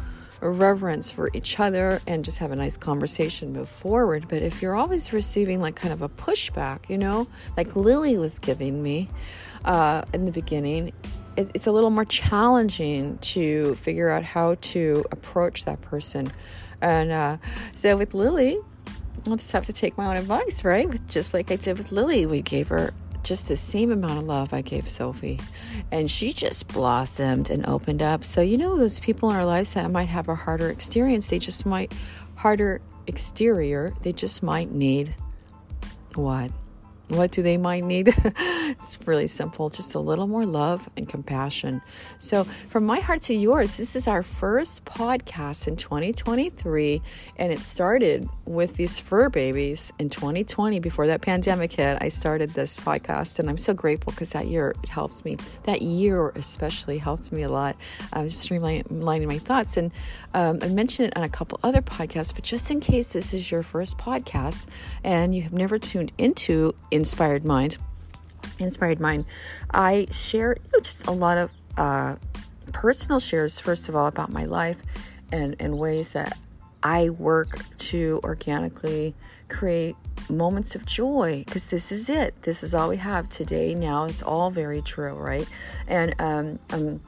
reverence 0.50 1.10
for 1.10 1.30
each 1.32 1.58
other 1.58 2.00
and 2.06 2.24
just 2.24 2.38
have 2.38 2.52
a 2.52 2.56
nice 2.56 2.76
conversation, 2.76 3.52
move 3.52 3.68
forward. 3.68 4.26
But 4.28 4.42
if 4.42 4.62
you're 4.62 4.74
always 4.74 5.12
receiving 5.12 5.60
like 5.60 5.76
kind 5.76 5.92
of 5.92 6.02
a 6.02 6.08
pushback, 6.08 6.88
you 6.88 6.98
know, 6.98 7.26
like 7.56 7.76
Lily 7.76 8.16
was 8.16 8.38
giving 8.38 8.82
me 8.82 9.08
uh, 9.64 10.02
in 10.12 10.24
the 10.24 10.32
beginning, 10.32 10.92
it, 11.36 11.50
it's 11.54 11.66
a 11.66 11.72
little 11.72 11.90
more 11.90 12.04
challenging 12.04 13.18
to 13.18 13.74
figure 13.76 14.10
out 14.10 14.22
how 14.22 14.56
to 14.60 15.04
approach 15.10 15.64
that 15.64 15.80
person. 15.82 16.30
And 16.80 17.10
uh, 17.10 17.36
so 17.76 17.96
with 17.96 18.14
Lily, 18.14 18.58
I'll 19.26 19.36
just 19.36 19.52
have 19.52 19.66
to 19.66 19.72
take 19.72 19.96
my 19.96 20.06
own 20.06 20.16
advice, 20.16 20.64
right? 20.64 20.88
Just 21.08 21.32
like 21.32 21.50
I 21.50 21.56
did 21.56 21.78
with 21.78 21.92
Lily, 21.92 22.26
we 22.26 22.42
gave 22.42 22.68
her 22.68 22.92
just 23.24 23.48
the 23.48 23.56
same 23.56 23.90
amount 23.90 24.18
of 24.18 24.22
love 24.24 24.52
I 24.52 24.62
gave 24.62 24.88
Sophie. 24.88 25.40
And 25.90 26.10
she 26.10 26.32
just 26.32 26.68
blossomed 26.68 27.50
and 27.50 27.66
opened 27.66 28.02
up. 28.02 28.24
So, 28.24 28.40
you 28.40 28.56
know, 28.56 28.76
those 28.76 29.00
people 29.00 29.30
in 29.30 29.36
our 29.36 29.44
lives 29.44 29.74
that 29.74 29.90
might 29.90 30.08
have 30.08 30.28
a 30.28 30.34
harder 30.34 30.70
experience, 30.70 31.28
they 31.28 31.38
just 31.38 31.66
might, 31.66 31.92
harder 32.36 32.80
exterior, 33.06 33.92
they 34.02 34.12
just 34.12 34.42
might 34.42 34.70
need 34.70 35.14
what? 36.14 36.50
What 37.08 37.32
do 37.32 37.42
they 37.42 37.58
might 37.58 37.84
need? 37.84 38.14
it's 38.24 38.98
really 39.04 39.26
simple, 39.26 39.68
just 39.68 39.94
a 39.94 39.98
little 39.98 40.26
more 40.26 40.46
love 40.46 40.88
and 40.96 41.06
compassion. 41.06 41.82
So, 42.18 42.44
from 42.70 42.86
my 42.86 43.00
heart 43.00 43.20
to 43.22 43.34
yours, 43.34 43.76
this 43.76 43.94
is 43.94 44.08
our 44.08 44.22
first 44.22 44.86
podcast 44.86 45.68
in 45.68 45.76
2023, 45.76 47.02
and 47.36 47.52
it 47.52 47.60
started 47.60 48.26
with 48.46 48.76
these 48.76 48.98
fur 48.98 49.28
babies 49.28 49.92
in 49.98 50.08
2020 50.08 50.80
before 50.80 51.06
that 51.08 51.20
pandemic 51.20 51.74
hit. 51.74 51.98
I 52.00 52.08
started 52.08 52.54
this 52.54 52.80
podcast, 52.80 53.38
and 53.38 53.50
I'm 53.50 53.58
so 53.58 53.74
grateful 53.74 54.12
because 54.12 54.30
that 54.30 54.46
year 54.46 54.74
it 54.82 54.88
helped 54.88 55.26
me. 55.26 55.36
That 55.64 55.82
year 55.82 56.30
especially 56.30 56.96
helped 56.96 57.32
me 57.32 57.42
a 57.42 57.50
lot. 57.50 57.76
I 58.14 58.22
was 58.22 58.32
streamlining 58.32 59.26
my 59.26 59.38
thoughts, 59.38 59.76
and 59.76 59.92
um, 60.32 60.58
I 60.62 60.68
mentioned 60.68 61.08
it 61.08 61.16
on 61.16 61.22
a 61.22 61.28
couple 61.28 61.60
other 61.62 61.82
podcasts, 61.82 62.34
but 62.34 62.44
just 62.44 62.70
in 62.70 62.80
case 62.80 63.12
this 63.12 63.34
is 63.34 63.50
your 63.50 63.62
first 63.62 63.98
podcast 63.98 64.66
and 65.02 65.34
you 65.34 65.42
have 65.42 65.52
never 65.52 65.78
tuned 65.78 66.12
into 66.18 66.74
Inspired 67.04 67.44
Mind, 67.44 67.76
Inspired 68.58 68.98
Mind, 68.98 69.26
I 69.74 70.06
share 70.10 70.54
you 70.54 70.70
know, 70.72 70.80
just 70.80 71.06
a 71.06 71.10
lot 71.10 71.36
of 71.36 71.50
uh, 71.76 72.16
personal 72.72 73.20
shares, 73.20 73.60
first 73.60 73.90
of 73.90 73.94
all, 73.94 74.06
about 74.06 74.32
my 74.32 74.46
life 74.46 74.78
and, 75.30 75.54
and 75.60 75.76
ways 75.78 76.14
that 76.14 76.38
I 76.82 77.10
work 77.10 77.58
to 77.90 78.20
organically 78.24 79.14
create 79.50 79.96
moments 80.30 80.74
of 80.74 80.86
joy 80.86 81.42
because 81.44 81.66
this 81.66 81.92
is 81.92 82.08
it. 82.08 82.40
This 82.40 82.62
is 82.62 82.74
all 82.74 82.88
we 82.88 82.96
have 82.96 83.28
today. 83.28 83.74
Now 83.74 84.04
it's 84.06 84.22
all 84.22 84.50
very 84.50 84.80
true, 84.80 85.12
right? 85.12 85.46
And 85.86 86.14
um, 86.18 86.58
um, 86.70 87.02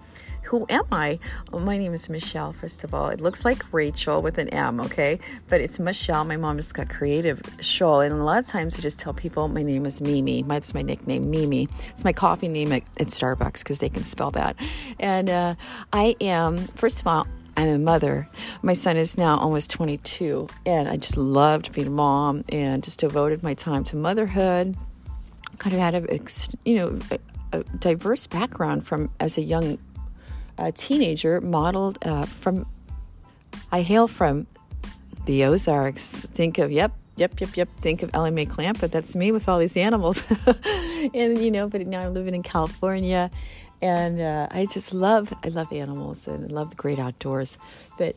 who 0.46 0.64
am 0.68 0.84
I? 0.92 1.18
Well, 1.50 1.62
my 1.62 1.76
name 1.76 1.92
is 1.92 2.08
Michelle, 2.08 2.52
first 2.52 2.84
of 2.84 2.94
all. 2.94 3.08
It 3.08 3.20
looks 3.20 3.44
like 3.44 3.72
Rachel 3.72 4.22
with 4.22 4.38
an 4.38 4.48
M, 4.50 4.80
okay? 4.80 5.18
But 5.48 5.60
it's 5.60 5.80
Michelle. 5.80 6.24
My 6.24 6.36
mom 6.36 6.56
just 6.56 6.72
got 6.72 6.88
creative 6.88 7.40
Scholl. 7.58 8.06
And 8.06 8.14
a 8.14 8.22
lot 8.22 8.38
of 8.38 8.46
times 8.46 8.76
I 8.76 8.80
just 8.80 8.98
tell 8.98 9.12
people 9.12 9.48
my 9.48 9.62
name 9.62 9.86
is 9.86 10.00
Mimi. 10.00 10.42
That's 10.42 10.72
my 10.72 10.82
nickname, 10.82 11.30
Mimi. 11.30 11.68
It's 11.88 12.04
my 12.04 12.12
coffee 12.12 12.48
name 12.48 12.72
at, 12.72 12.84
at 13.00 13.08
Starbucks 13.08 13.58
because 13.58 13.80
they 13.80 13.88
can 13.88 14.04
spell 14.04 14.30
that. 14.32 14.56
And 15.00 15.28
uh, 15.28 15.54
I 15.92 16.14
am, 16.20 16.58
first 16.58 17.00
of 17.00 17.08
all, 17.08 17.26
I'm 17.56 17.68
a 17.68 17.78
mother. 17.78 18.28
My 18.62 18.74
son 18.74 18.96
is 18.96 19.16
now 19.16 19.38
almost 19.38 19.70
22, 19.70 20.46
and 20.66 20.88
I 20.88 20.96
just 20.96 21.16
loved 21.16 21.72
being 21.72 21.86
a 21.86 21.90
mom 21.90 22.44
and 22.50 22.84
just 22.84 23.00
devoted 23.00 23.42
my 23.42 23.54
time 23.54 23.82
to 23.84 23.96
motherhood. 23.96 24.76
Kind 25.58 25.72
of 25.74 25.80
had 25.80 25.94
a, 25.94 26.18
you 26.66 26.76
know, 26.76 26.98
a 27.52 27.64
diverse 27.78 28.26
background 28.26 28.86
from 28.86 29.10
as 29.20 29.38
a 29.38 29.42
young 29.42 29.78
a 30.58 30.72
teenager 30.72 31.40
modeled 31.40 31.98
uh, 32.02 32.26
from, 32.26 32.66
I 33.72 33.82
hail 33.82 34.08
from 34.08 34.46
the 35.26 35.44
Ozarks. 35.44 36.26
Think 36.32 36.58
of, 36.58 36.70
yep, 36.70 36.92
yep, 37.16 37.40
yep, 37.40 37.56
yep. 37.56 37.68
Think 37.80 38.02
of 38.02 38.10
Ellie 38.14 38.30
Mae 38.30 38.46
Clampett, 38.46 38.80
but 38.80 38.92
that's 38.92 39.14
me 39.14 39.32
with 39.32 39.48
all 39.48 39.58
these 39.58 39.76
animals. 39.76 40.22
and, 41.14 41.38
you 41.38 41.50
know, 41.50 41.68
but 41.68 41.86
now 41.86 42.00
I'm 42.00 42.14
living 42.14 42.34
in 42.34 42.42
California 42.42 43.30
and 43.82 44.20
uh, 44.20 44.48
I 44.50 44.66
just 44.66 44.94
love, 44.94 45.34
I 45.44 45.48
love 45.48 45.72
animals 45.72 46.26
and 46.26 46.50
love 46.50 46.70
the 46.70 46.76
great 46.76 46.98
outdoors. 46.98 47.58
But 47.98 48.16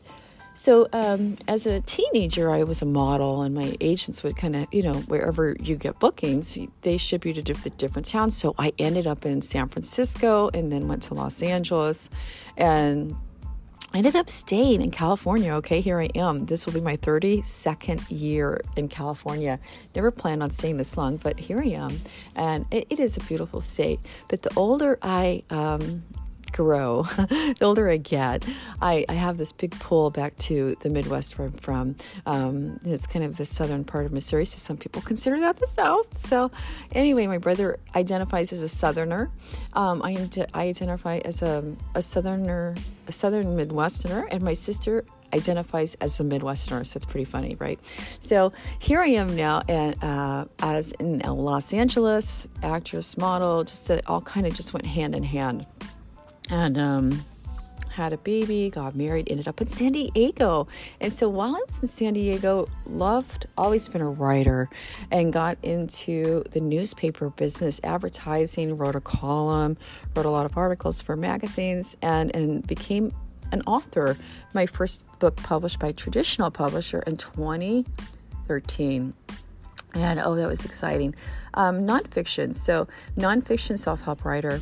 so, 0.60 0.88
um, 0.92 1.38
as 1.48 1.64
a 1.64 1.80
teenager, 1.80 2.50
I 2.50 2.64
was 2.64 2.82
a 2.82 2.84
model, 2.84 3.40
and 3.40 3.54
my 3.54 3.78
agents 3.80 4.22
would 4.22 4.36
kind 4.36 4.54
of, 4.54 4.66
you 4.70 4.82
know, 4.82 4.92
wherever 5.08 5.56
you 5.58 5.74
get 5.74 5.98
bookings, 5.98 6.58
they 6.82 6.98
ship 6.98 7.24
you 7.24 7.32
to 7.32 7.40
different, 7.40 7.78
different 7.78 8.06
towns. 8.06 8.36
So, 8.36 8.54
I 8.58 8.74
ended 8.78 9.06
up 9.06 9.24
in 9.24 9.40
San 9.40 9.68
Francisco 9.68 10.50
and 10.52 10.70
then 10.70 10.86
went 10.86 11.02
to 11.04 11.14
Los 11.14 11.42
Angeles 11.42 12.10
and 12.58 13.16
I 13.94 13.98
ended 13.98 14.16
up 14.16 14.28
staying 14.28 14.82
in 14.82 14.90
California. 14.90 15.54
Okay, 15.54 15.80
here 15.80 15.98
I 15.98 16.10
am. 16.14 16.44
This 16.44 16.66
will 16.66 16.74
be 16.74 16.82
my 16.82 16.98
32nd 16.98 18.04
year 18.10 18.60
in 18.76 18.88
California. 18.88 19.58
Never 19.96 20.10
planned 20.10 20.42
on 20.42 20.50
staying 20.50 20.76
this 20.76 20.94
long, 20.98 21.16
but 21.16 21.40
here 21.40 21.62
I 21.62 21.68
am. 21.68 21.98
And 22.36 22.66
it, 22.70 22.86
it 22.90 23.00
is 23.00 23.16
a 23.16 23.20
beautiful 23.20 23.62
state. 23.62 23.98
But 24.28 24.42
the 24.42 24.52
older 24.56 24.98
I 25.00 25.42
um, 25.48 26.02
grow, 26.52 27.02
the 27.02 27.56
older 27.62 27.88
I 27.88 27.96
get, 27.96 28.46
I, 28.80 29.04
I, 29.08 29.14
have 29.14 29.38
this 29.38 29.52
big 29.52 29.72
pull 29.80 30.10
back 30.10 30.36
to 30.38 30.76
the 30.80 30.88
Midwest 30.88 31.38
where 31.38 31.48
I'm 31.48 31.54
from. 31.54 31.96
Um, 32.26 32.78
it's 32.84 33.06
kind 33.06 33.24
of 33.24 33.36
the 33.36 33.44
southern 33.44 33.84
part 33.84 34.06
of 34.06 34.12
Missouri, 34.12 34.44
so 34.44 34.58
some 34.58 34.76
people 34.76 35.02
consider 35.02 35.40
that 35.40 35.56
the 35.56 35.66
South. 35.66 36.20
So, 36.20 36.50
anyway, 36.92 37.26
my 37.26 37.38
brother 37.38 37.78
identifies 37.94 38.52
as 38.52 38.62
a 38.62 38.68
Southerner. 38.68 39.30
Um, 39.74 40.02
I, 40.02 40.28
I 40.54 40.68
identify 40.68 41.18
as 41.18 41.42
a, 41.42 41.64
a 41.94 42.02
Southerner, 42.02 42.74
a 43.06 43.12
Southern 43.12 43.56
Midwesterner, 43.56 44.26
and 44.30 44.42
my 44.42 44.54
sister 44.54 45.04
identifies 45.32 45.94
as 45.96 46.18
a 46.20 46.24
Midwesterner, 46.24 46.84
so 46.86 46.96
it's 46.96 47.06
pretty 47.06 47.24
funny, 47.24 47.56
right? 47.56 47.78
So 48.22 48.52
here 48.78 49.00
I 49.00 49.08
am 49.08 49.34
now, 49.36 49.62
and 49.68 50.02
uh, 50.02 50.46
as 50.60 50.92
in 50.92 51.18
Los 51.20 51.72
Angeles, 51.72 52.46
actress, 52.62 53.16
model, 53.16 53.64
just 53.64 53.88
that 53.88 54.08
all 54.08 54.20
kind 54.20 54.46
of 54.46 54.54
just 54.54 54.72
went 54.72 54.86
hand 54.86 55.14
in 55.14 55.22
hand 55.22 55.66
and 56.50 56.76
um, 56.78 57.24
had 57.90 58.12
a 58.12 58.18
baby, 58.18 58.70
got 58.70 58.94
married, 58.94 59.28
ended 59.30 59.48
up 59.48 59.60
in 59.60 59.68
San 59.68 59.92
Diego. 59.92 60.68
And 61.00 61.12
so 61.12 61.28
while 61.28 61.54
I 61.54 61.60
was 61.66 61.80
in 61.80 61.88
San 61.88 62.14
Diego, 62.14 62.68
loved, 62.86 63.46
always 63.56 63.88
been 63.88 64.00
a 64.00 64.08
writer, 64.08 64.68
and 65.10 65.32
got 65.32 65.58
into 65.62 66.44
the 66.50 66.60
newspaper 66.60 67.30
business, 67.30 67.80
advertising, 67.84 68.76
wrote 68.76 68.96
a 68.96 69.00
column, 69.00 69.76
wrote 70.14 70.26
a 70.26 70.30
lot 70.30 70.46
of 70.46 70.56
articles 70.56 71.00
for 71.00 71.16
magazines, 71.16 71.96
and, 72.02 72.34
and 72.34 72.66
became 72.66 73.12
an 73.52 73.62
author. 73.66 74.16
My 74.54 74.66
first 74.66 75.04
book 75.18 75.36
published 75.36 75.78
by 75.78 75.88
a 75.88 75.92
traditional 75.92 76.50
publisher 76.50 77.00
in 77.06 77.16
2013. 77.16 79.14
And 79.92 80.20
oh, 80.20 80.36
that 80.36 80.46
was 80.46 80.64
exciting. 80.64 81.16
Um, 81.54 81.80
nonfiction. 81.80 82.54
So, 82.54 82.86
nonfiction 83.16 83.76
self 83.76 84.02
help 84.02 84.24
writer 84.24 84.60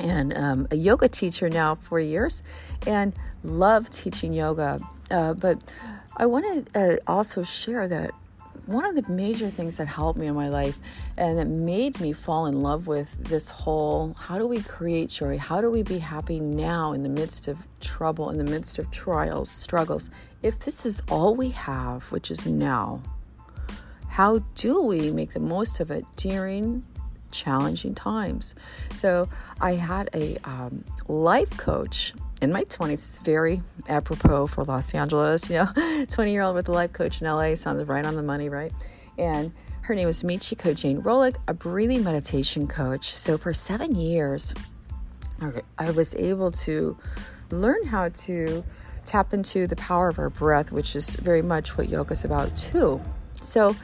and 0.00 0.36
um, 0.36 0.68
a 0.70 0.76
yoga 0.76 1.08
teacher 1.08 1.48
now 1.48 1.74
for 1.74 2.00
years 2.00 2.42
and 2.86 3.12
love 3.42 3.90
teaching 3.90 4.32
yoga. 4.32 4.78
Uh, 5.10 5.34
but 5.34 5.72
I 6.16 6.26
want 6.26 6.72
to 6.74 6.80
uh, 6.80 6.96
also 7.06 7.42
share 7.42 7.88
that 7.88 8.12
one 8.66 8.84
of 8.84 8.94
the 8.94 9.10
major 9.12 9.50
things 9.50 9.78
that 9.78 9.88
helped 9.88 10.18
me 10.18 10.26
in 10.26 10.34
my 10.34 10.48
life 10.48 10.78
and 11.16 11.38
that 11.38 11.46
made 11.46 12.00
me 12.00 12.12
fall 12.12 12.46
in 12.46 12.60
love 12.60 12.86
with 12.86 13.12
this 13.24 13.50
whole 13.50 14.14
how 14.14 14.38
do 14.38 14.46
we 14.46 14.62
create 14.62 15.10
joy? 15.10 15.38
How 15.38 15.60
do 15.60 15.70
we 15.70 15.82
be 15.82 15.98
happy 15.98 16.40
now 16.40 16.92
in 16.92 17.02
the 17.02 17.08
midst 17.08 17.48
of 17.48 17.58
trouble, 17.80 18.30
in 18.30 18.38
the 18.38 18.44
midst 18.44 18.78
of 18.78 18.90
trials, 18.90 19.50
struggles? 19.50 20.10
If 20.42 20.60
this 20.60 20.86
is 20.86 21.02
all 21.10 21.34
we 21.34 21.50
have, 21.50 22.10
which 22.12 22.30
is 22.30 22.46
now, 22.46 23.02
how 24.08 24.38
do 24.54 24.82
we 24.82 25.10
make 25.10 25.32
the 25.32 25.40
most 25.40 25.80
of 25.80 25.90
it 25.90 26.04
during 26.16 26.84
challenging 27.30 27.94
times. 27.94 28.54
So 28.94 29.28
I 29.60 29.74
had 29.74 30.10
a 30.14 30.36
um, 30.44 30.84
life 31.08 31.56
coach 31.56 32.14
in 32.40 32.52
my 32.52 32.64
20s, 32.64 33.22
very 33.22 33.62
apropos 33.88 34.46
for 34.46 34.64
Los 34.64 34.94
Angeles, 34.94 35.50
you 35.50 35.56
know, 35.56 36.04
20 36.10 36.32
year 36.32 36.42
old 36.42 36.56
with 36.56 36.68
a 36.68 36.72
life 36.72 36.92
coach 36.92 37.20
in 37.20 37.26
LA 37.26 37.54
sounds 37.54 37.82
right 37.84 38.04
on 38.04 38.16
the 38.16 38.22
money, 38.22 38.48
right? 38.48 38.72
And 39.18 39.52
her 39.82 39.94
name 39.94 40.06
was 40.06 40.22
Michiko 40.22 40.74
Jane 40.74 41.02
Rolick, 41.02 41.36
a 41.48 41.54
breathing 41.54 42.04
meditation 42.04 42.66
coach. 42.66 43.16
So 43.16 43.36
for 43.36 43.52
seven 43.52 43.94
years, 43.94 44.54
I 45.78 45.90
was 45.90 46.14
able 46.14 46.50
to 46.52 46.96
learn 47.50 47.86
how 47.86 48.10
to 48.10 48.64
tap 49.04 49.32
into 49.32 49.66
the 49.66 49.76
power 49.76 50.08
of 50.08 50.18
our 50.18 50.30
breath, 50.30 50.70
which 50.70 50.94
is 50.94 51.16
very 51.16 51.42
much 51.42 51.76
what 51.76 51.88
yoga 51.88 52.12
is 52.12 52.24
about 52.24 52.54
too. 52.54 53.00
So 53.40 53.74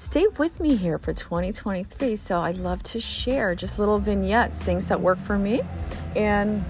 stay 0.00 0.26
with 0.38 0.58
me 0.60 0.76
here 0.76 0.98
for 0.98 1.12
2023. 1.12 2.16
So 2.16 2.40
I'd 2.40 2.56
love 2.56 2.82
to 2.84 2.98
share 2.98 3.54
just 3.54 3.78
little 3.78 3.98
vignettes, 3.98 4.62
things 4.62 4.88
that 4.88 4.98
work 4.98 5.18
for 5.18 5.38
me. 5.38 5.60
And 6.16 6.64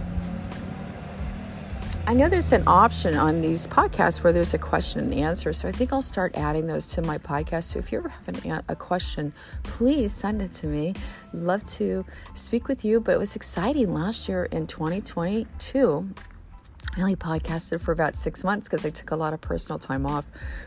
I 2.08 2.14
know 2.14 2.28
there's 2.28 2.52
an 2.52 2.64
option 2.66 3.14
on 3.14 3.40
these 3.40 3.68
podcasts 3.68 4.24
where 4.24 4.32
there's 4.32 4.52
a 4.52 4.58
question 4.58 5.00
and 5.00 5.14
answer. 5.14 5.52
So 5.52 5.68
I 5.68 5.72
think 5.72 5.92
I'll 5.92 6.02
start 6.02 6.34
adding 6.34 6.66
those 6.66 6.86
to 6.88 7.02
my 7.02 7.18
podcast. 7.18 7.64
So 7.64 7.78
if 7.78 7.92
you 7.92 7.98
ever 7.98 8.08
have 8.08 8.44
an, 8.44 8.64
a 8.68 8.74
question, 8.74 9.32
please 9.62 10.12
send 10.12 10.42
it 10.42 10.50
to 10.54 10.66
me. 10.66 10.94
Love 11.32 11.64
to 11.74 12.04
speak 12.34 12.66
with 12.66 12.84
you. 12.84 12.98
But 12.98 13.12
it 13.12 13.18
was 13.18 13.36
exciting 13.36 13.94
last 13.94 14.28
year 14.28 14.46
in 14.46 14.66
2022. 14.66 16.10
I 16.96 17.00
only 17.00 17.16
podcasted 17.16 17.80
for 17.80 17.92
about 17.92 18.16
six 18.16 18.42
months 18.42 18.68
because 18.68 18.84
I 18.84 18.90
took 18.90 19.12
a 19.12 19.16
lot 19.16 19.32
of 19.32 19.40
personal 19.40 19.78
time 19.78 20.06
off. 20.06 20.24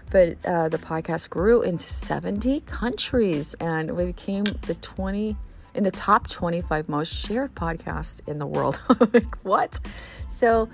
But 0.10 0.38
uh, 0.46 0.70
the 0.70 0.78
podcast 0.78 1.30
grew 1.30 1.62
into 1.62 1.90
70 1.90 2.62
countries 2.62 3.54
and 3.56 3.96
we 3.98 4.06
became 4.06 4.44
the 4.44 4.76
20 4.76 5.36
in 5.76 5.84
the 5.84 5.92
top 5.92 6.30
25 6.30 6.88
most 6.88 7.14
shared 7.14 7.54
podcasts 7.56 8.26
in 8.28 8.40
the 8.40 8.46
world. 8.46 8.82
like, 9.14 9.36
what? 9.44 9.80
So 10.30 10.70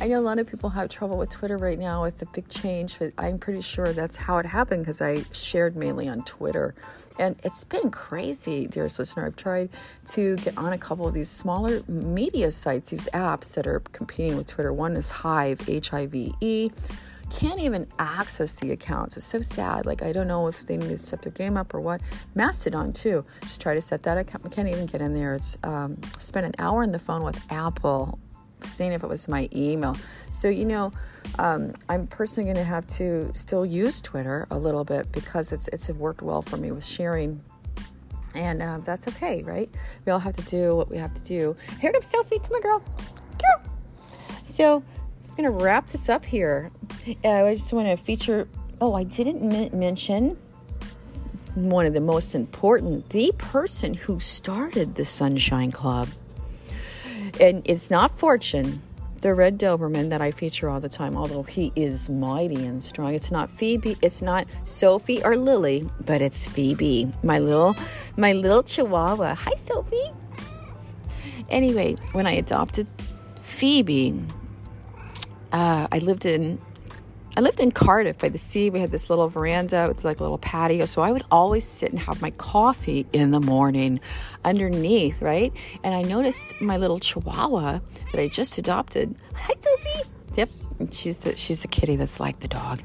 I 0.00 0.08
know 0.08 0.18
a 0.18 0.20
lot 0.20 0.38
of 0.40 0.48
people 0.48 0.70
have 0.70 0.88
trouble 0.88 1.16
with 1.16 1.30
Twitter 1.30 1.56
right 1.56 1.78
now 1.78 2.02
with 2.02 2.18
the 2.18 2.26
big 2.26 2.48
change, 2.48 2.98
but 2.98 3.12
I'm 3.18 3.38
pretty 3.38 3.60
sure 3.60 3.92
that's 3.92 4.16
how 4.16 4.38
it 4.38 4.46
happened 4.46 4.82
because 4.82 5.00
I 5.00 5.22
shared 5.32 5.76
mainly 5.76 6.08
on 6.08 6.24
Twitter. 6.24 6.74
And 7.20 7.36
it's 7.44 7.62
been 7.62 7.90
crazy, 7.90 8.66
dearest 8.66 8.98
listener. 8.98 9.26
I've 9.26 9.36
tried 9.36 9.68
to 10.08 10.36
get 10.38 10.58
on 10.58 10.72
a 10.72 10.78
couple 10.78 11.06
of 11.06 11.14
these 11.14 11.28
smaller 11.28 11.82
media 11.86 12.50
sites, 12.50 12.90
these 12.90 13.08
apps 13.14 13.54
that 13.54 13.68
are 13.68 13.80
competing 13.92 14.36
with 14.36 14.48
Twitter. 14.48 14.72
One 14.72 14.96
is 14.96 15.10
Hive, 15.10 15.68
H 15.68 15.92
I 15.92 16.06
V 16.06 16.34
E. 16.40 16.70
Can't 17.30 17.60
even 17.60 17.86
access 17.98 18.54
the 18.54 18.72
accounts. 18.72 19.16
It's 19.16 19.24
so 19.24 19.40
sad. 19.40 19.86
Like, 19.86 20.02
I 20.02 20.12
don't 20.12 20.28
know 20.28 20.48
if 20.48 20.66
they 20.66 20.76
need 20.76 20.90
to 20.90 20.98
step 20.98 21.22
their 21.22 21.32
game 21.32 21.56
up 21.56 21.72
or 21.72 21.80
what. 21.80 22.02
Mastodon, 22.34 22.92
too. 22.92 23.24
Just 23.40 23.60
try 23.60 23.72
to 23.72 23.80
set 23.80 24.02
that 24.02 24.18
account. 24.18 24.44
I 24.44 24.50
can't 24.50 24.68
even 24.68 24.84
get 24.84 25.00
in 25.00 25.14
there. 25.14 25.34
It's 25.34 25.56
um, 25.62 25.96
spent 26.18 26.44
an 26.44 26.54
hour 26.58 26.82
on 26.82 26.92
the 26.92 26.98
phone 26.98 27.22
with 27.22 27.40
Apple 27.50 28.18
seeing 28.64 28.92
if 28.92 29.02
it 29.02 29.06
was 29.06 29.28
my 29.28 29.48
email. 29.54 29.96
So, 30.30 30.48
you 30.48 30.64
know, 30.64 30.92
um, 31.38 31.74
I'm 31.88 32.06
personally 32.06 32.52
going 32.52 32.64
to 32.64 32.68
have 32.68 32.86
to 32.98 33.30
still 33.34 33.64
use 33.64 34.00
Twitter 34.00 34.46
a 34.50 34.58
little 34.58 34.84
bit 34.84 35.10
because 35.12 35.52
it's 35.52 35.68
it's 35.68 35.88
worked 35.90 36.22
well 36.22 36.42
for 36.42 36.56
me 36.56 36.72
with 36.72 36.84
sharing. 36.84 37.40
And 38.34 38.62
uh, 38.62 38.78
that's 38.78 39.06
okay, 39.08 39.42
right? 39.42 39.70
We 40.06 40.12
all 40.12 40.18
have 40.18 40.36
to 40.36 40.42
do 40.42 40.74
what 40.74 40.90
we 40.90 40.96
have 40.96 41.12
to 41.14 41.22
do. 41.22 41.54
Here 41.80 41.92
comes 41.92 42.06
Sophie. 42.06 42.38
Come 42.38 42.54
on, 42.54 42.60
girl. 42.62 42.82
Girl. 43.38 43.72
So, 44.44 44.82
I'm 45.28 45.36
going 45.36 45.58
to 45.58 45.64
wrap 45.64 45.88
this 45.88 46.08
up 46.08 46.24
here. 46.24 46.70
Uh, 47.24 47.44
I 47.44 47.54
just 47.54 47.72
want 47.72 47.88
to 47.88 47.96
feature. 47.96 48.48
Oh, 48.80 48.94
I 48.94 49.04
didn't 49.04 49.52
m- 49.52 49.78
mention 49.78 50.36
one 51.54 51.86
of 51.86 51.94
the 51.94 52.00
most 52.00 52.34
important, 52.34 53.08
the 53.10 53.32
person 53.38 53.94
who 53.94 54.18
started 54.20 54.94
the 54.94 55.04
Sunshine 55.04 55.70
Club 55.70 56.08
and 57.40 57.62
it's 57.64 57.90
not 57.90 58.18
Fortune, 58.18 58.82
the 59.20 59.34
red 59.34 59.58
Doberman 59.58 60.10
that 60.10 60.20
I 60.20 60.32
feature 60.32 60.68
all 60.68 60.80
the 60.80 60.88
time, 60.88 61.16
although 61.16 61.44
he 61.44 61.72
is 61.76 62.10
mighty 62.10 62.66
and 62.66 62.82
strong. 62.82 63.14
It's 63.14 63.30
not 63.30 63.50
Phoebe, 63.50 63.96
it's 64.02 64.20
not 64.20 64.46
Sophie 64.64 65.24
or 65.24 65.36
Lily, 65.36 65.88
but 66.04 66.20
it's 66.20 66.46
Phoebe, 66.46 67.10
my 67.22 67.38
little 67.38 67.76
my 68.16 68.32
little 68.32 68.62
chihuahua. 68.62 69.34
Hi 69.34 69.52
Sophie. 69.66 70.10
Anyway, 71.48 71.96
when 72.12 72.26
I 72.26 72.32
adopted 72.32 72.88
Phoebe, 73.40 74.20
uh, 75.52 75.86
I 75.90 75.98
lived 75.98 76.26
in 76.26 76.58
I 77.34 77.40
lived 77.40 77.60
in 77.60 77.72
Cardiff 77.72 78.18
by 78.18 78.28
the 78.28 78.38
sea. 78.38 78.68
We 78.68 78.80
had 78.80 78.90
this 78.90 79.08
little 79.08 79.28
veranda 79.28 79.86
with 79.88 80.04
like 80.04 80.20
a 80.20 80.22
little 80.22 80.38
patio. 80.38 80.84
So 80.84 81.00
I 81.00 81.12
would 81.12 81.24
always 81.30 81.66
sit 81.66 81.90
and 81.90 81.98
have 82.00 82.20
my 82.20 82.30
coffee 82.32 83.06
in 83.12 83.30
the 83.30 83.40
morning 83.40 84.00
underneath, 84.44 85.22
right? 85.22 85.52
And 85.82 85.94
I 85.94 86.02
noticed 86.02 86.60
my 86.60 86.76
little 86.76 86.98
chihuahua 86.98 87.80
that 88.12 88.20
I 88.20 88.28
just 88.28 88.58
adopted. 88.58 89.14
Hi, 89.34 89.54
Sophie. 89.60 90.10
Yep, 90.34 90.50
she's 90.90 91.18
the 91.18 91.36
she's 91.36 91.62
the 91.62 91.68
kitty 91.68 91.96
that's 91.96 92.20
like 92.20 92.40
the 92.40 92.48
dog. 92.48 92.82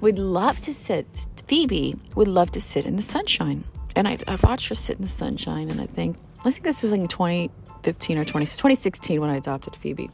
Would 0.00 0.18
love 0.18 0.60
to 0.62 0.74
sit. 0.74 1.06
Phoebe 1.46 1.94
would 2.14 2.28
love 2.28 2.50
to 2.52 2.60
sit 2.60 2.86
in 2.86 2.96
the 2.96 3.02
sunshine, 3.02 3.64
and 3.94 4.08
I 4.08 4.18
I 4.26 4.36
watched 4.42 4.68
her 4.68 4.74
sit 4.74 4.96
in 4.96 5.02
the 5.02 5.08
sunshine, 5.08 5.70
and 5.70 5.80
I 5.80 5.86
think 5.86 6.16
I 6.44 6.50
think 6.50 6.62
this 6.64 6.82
was 6.82 6.90
like 6.90 7.08
2015 7.08 8.18
or 8.18 8.24
20, 8.24 8.46
2016 8.46 9.20
when 9.20 9.30
I 9.30 9.36
adopted 9.36 9.76
Phoebe. 9.76 10.10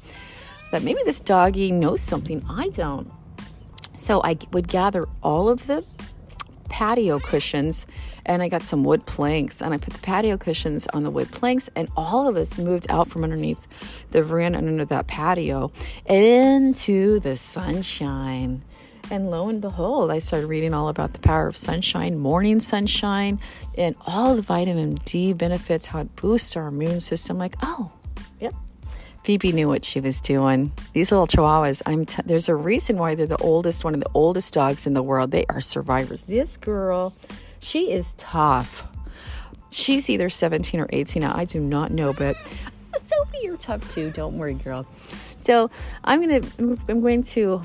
That 0.73 0.83
maybe 0.83 1.01
this 1.05 1.21
doggy 1.21 1.73
knows 1.73 2.01
something 2.01 2.45
I 2.49 2.69
don't 2.69 3.11
so 4.01 4.23
I 4.23 4.39
would 4.53 4.67
gather 4.67 5.07
all 5.23 5.49
of 5.49 5.67
the 5.67 5.85
patio 6.71 7.19
cushions 7.19 7.85
and 8.25 8.43
I 8.43 8.49
got 8.49 8.63
some 8.63 8.83
wood 8.83 9.05
planks 9.05 9.61
and 9.61 9.75
I 9.75 9.77
put 9.77 9.93
the 9.93 10.01
patio 10.01 10.39
cushions 10.39 10.87
on 10.89 11.03
the 11.03 11.11
wood 11.11 11.31
planks 11.31 11.69
and 11.77 11.89
all 11.97 12.27
of 12.27 12.37
us 12.37 12.59
moved 12.59 12.87
out 12.89 13.09
from 13.09 13.25
underneath 13.25 13.67
the 14.13 14.23
veranda 14.23 14.59
under 14.59 14.85
that 14.87 15.07
patio 15.07 15.71
into 16.07 17.21
the 17.21 17.37
sunshine. 17.37 18.63
And 19.11 19.31
lo 19.31 19.49
and 19.49 19.61
behold, 19.61 20.11
I 20.11 20.19
started 20.19 20.47
reading 20.47 20.73
all 20.73 20.89
about 20.89 21.13
the 21.13 21.19
power 21.19 21.49
of 21.49 21.57
sunshine, 21.57 22.19
morning 22.19 22.61
sunshine, 22.61 23.41
and 23.77 23.97
all 24.07 24.37
the 24.37 24.43
vitamin 24.43 24.95
D 25.05 25.33
benefits, 25.33 25.87
how 25.87 26.01
it 26.01 26.15
boosts 26.15 26.57
our 26.57 26.69
immune 26.69 27.01
system. 27.01 27.37
Like, 27.37 27.57
oh, 27.61 27.91
Phoebe 29.23 29.53
knew 29.53 29.69
what 29.69 29.85
she 29.85 30.01
was 30.01 30.21
doing. 30.21 30.73
These 30.93 31.11
little 31.11 31.27
chihuahuas, 31.27 31.83
I'm 31.87 32.07
t- 32.07 32.23
there's 32.25 32.49
a 32.49 32.55
reason 32.55 32.97
why 32.97 33.15
they're 33.15 33.27
the 33.27 33.37
oldest, 33.39 33.85
one 33.85 33.95
of 33.95 34.01
the 34.01 34.11
oldest 34.15 34.55
dogs 34.55 34.87
in 34.87 34.95
the 34.95 35.03
world. 35.03 35.31
They 35.31 35.45
are 35.47 35.61
survivors. 35.61 36.23
This 36.23 36.57
girl, 36.57 37.15
she 37.59 37.93
is 37.93 38.15
tough. 38.15 38.87
She's 39.71 40.09
either 40.11 40.31
17 40.31 40.81
or 40.81 40.89
18 40.91 41.21
now. 41.21 41.37
I 41.37 41.45
do 41.45 41.61
not 41.61 41.93
know, 41.93 42.13
but 42.13 42.37
Sophie, 43.07 43.39
you're 43.43 43.57
tough 43.57 43.95
too. 43.95 44.11
Don't 44.11 44.39
worry, 44.39 44.55
girl. 44.55 44.87
So 45.45 45.71
I'm 46.05 46.21
gonna, 46.21 46.41
I'm 46.89 47.01
going 47.01 47.23
to 47.25 47.63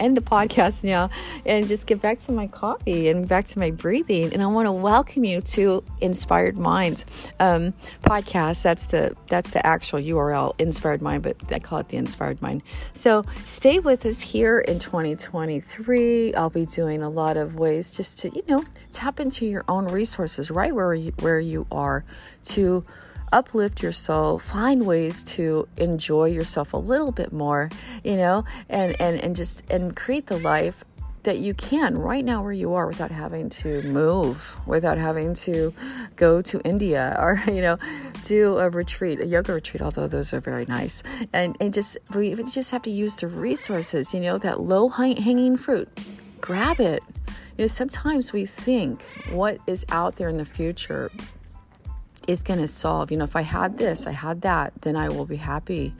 end 0.00 0.16
the 0.16 0.20
podcast 0.20 0.84
now 0.84 1.10
and 1.46 1.66
just 1.66 1.86
get 1.86 2.00
back 2.00 2.20
to 2.22 2.32
my 2.32 2.46
coffee 2.46 3.08
and 3.08 3.28
back 3.28 3.46
to 3.48 3.58
my 3.58 3.70
breathing. 3.70 4.32
And 4.32 4.42
I 4.42 4.46
want 4.46 4.66
to 4.66 4.72
welcome 4.72 5.24
you 5.24 5.40
to 5.40 5.84
Inspired 6.00 6.56
Minds 6.56 7.04
um, 7.40 7.74
podcast. 8.02 8.62
That's 8.62 8.86
the 8.86 9.16
that's 9.28 9.50
the 9.50 9.64
actual 9.66 10.00
URL, 10.00 10.54
Inspired 10.58 11.02
Mind, 11.02 11.22
but 11.22 11.36
I 11.52 11.58
call 11.58 11.78
it 11.78 11.88
the 11.88 11.96
Inspired 11.96 12.40
Mind. 12.42 12.62
So 12.94 13.24
stay 13.46 13.78
with 13.78 14.04
us 14.06 14.20
here 14.20 14.58
in 14.58 14.78
2023. 14.78 16.34
I'll 16.34 16.50
be 16.50 16.66
doing 16.66 17.02
a 17.02 17.08
lot 17.08 17.36
of 17.36 17.56
ways 17.56 17.90
just 17.90 18.20
to 18.20 18.30
you 18.30 18.42
know 18.48 18.64
tap 18.92 19.20
into 19.20 19.46
your 19.46 19.64
own 19.68 19.86
resources 19.86 20.50
right 20.50 20.74
where 20.74 20.94
you, 20.94 21.12
where 21.20 21.40
you 21.40 21.66
are 21.70 22.04
to 22.44 22.84
uplift 23.32 23.82
your 23.82 23.92
soul, 23.92 24.38
find 24.38 24.86
ways 24.86 25.22
to 25.24 25.68
enjoy 25.76 26.26
yourself 26.26 26.72
a 26.72 26.76
little 26.76 27.12
bit 27.12 27.32
more, 27.32 27.70
you 28.04 28.16
know, 28.16 28.44
and, 28.68 28.98
and, 29.00 29.20
and 29.20 29.36
just 29.36 29.62
and 29.70 29.94
create 29.96 30.26
the 30.26 30.38
life 30.38 30.84
that 31.24 31.38
you 31.38 31.52
can 31.52 31.98
right 31.98 32.24
now 32.24 32.42
where 32.42 32.52
you 32.52 32.72
are 32.72 32.86
without 32.86 33.10
having 33.10 33.50
to 33.50 33.82
move, 33.82 34.56
without 34.66 34.96
having 34.98 35.34
to 35.34 35.74
go 36.16 36.40
to 36.40 36.60
India 36.60 37.16
or, 37.20 37.42
you 37.46 37.60
know, 37.60 37.78
do 38.24 38.58
a 38.58 38.70
retreat, 38.70 39.20
a 39.20 39.26
yoga 39.26 39.52
retreat, 39.52 39.82
although 39.82 40.08
those 40.08 40.32
are 40.32 40.40
very 40.40 40.64
nice. 40.66 41.02
And, 41.32 41.56
and 41.60 41.74
just, 41.74 41.98
we 42.14 42.34
just 42.44 42.70
have 42.70 42.82
to 42.82 42.90
use 42.90 43.16
the 43.16 43.26
resources, 43.26 44.14
you 44.14 44.20
know, 44.20 44.38
that 44.38 44.60
low 44.60 44.88
hanging 44.88 45.56
fruit. 45.56 45.88
Grab 46.40 46.80
it. 46.80 47.02
You 47.58 47.64
know, 47.64 47.66
sometimes 47.66 48.32
we 48.32 48.46
think 48.46 49.02
what 49.32 49.58
is 49.66 49.84
out 49.90 50.16
there 50.16 50.28
in 50.28 50.36
the 50.36 50.46
future 50.46 51.10
is 52.28 52.42
going 52.42 52.60
to 52.60 52.68
solve. 52.68 53.10
You 53.10 53.16
know, 53.16 53.24
if 53.24 53.34
I 53.34 53.42
had 53.42 53.78
this, 53.78 54.06
I 54.06 54.12
had 54.12 54.42
that, 54.42 54.72
then 54.82 54.94
I 54.94 55.08
will 55.08 55.26
be 55.26 55.36
happy. 55.36 55.94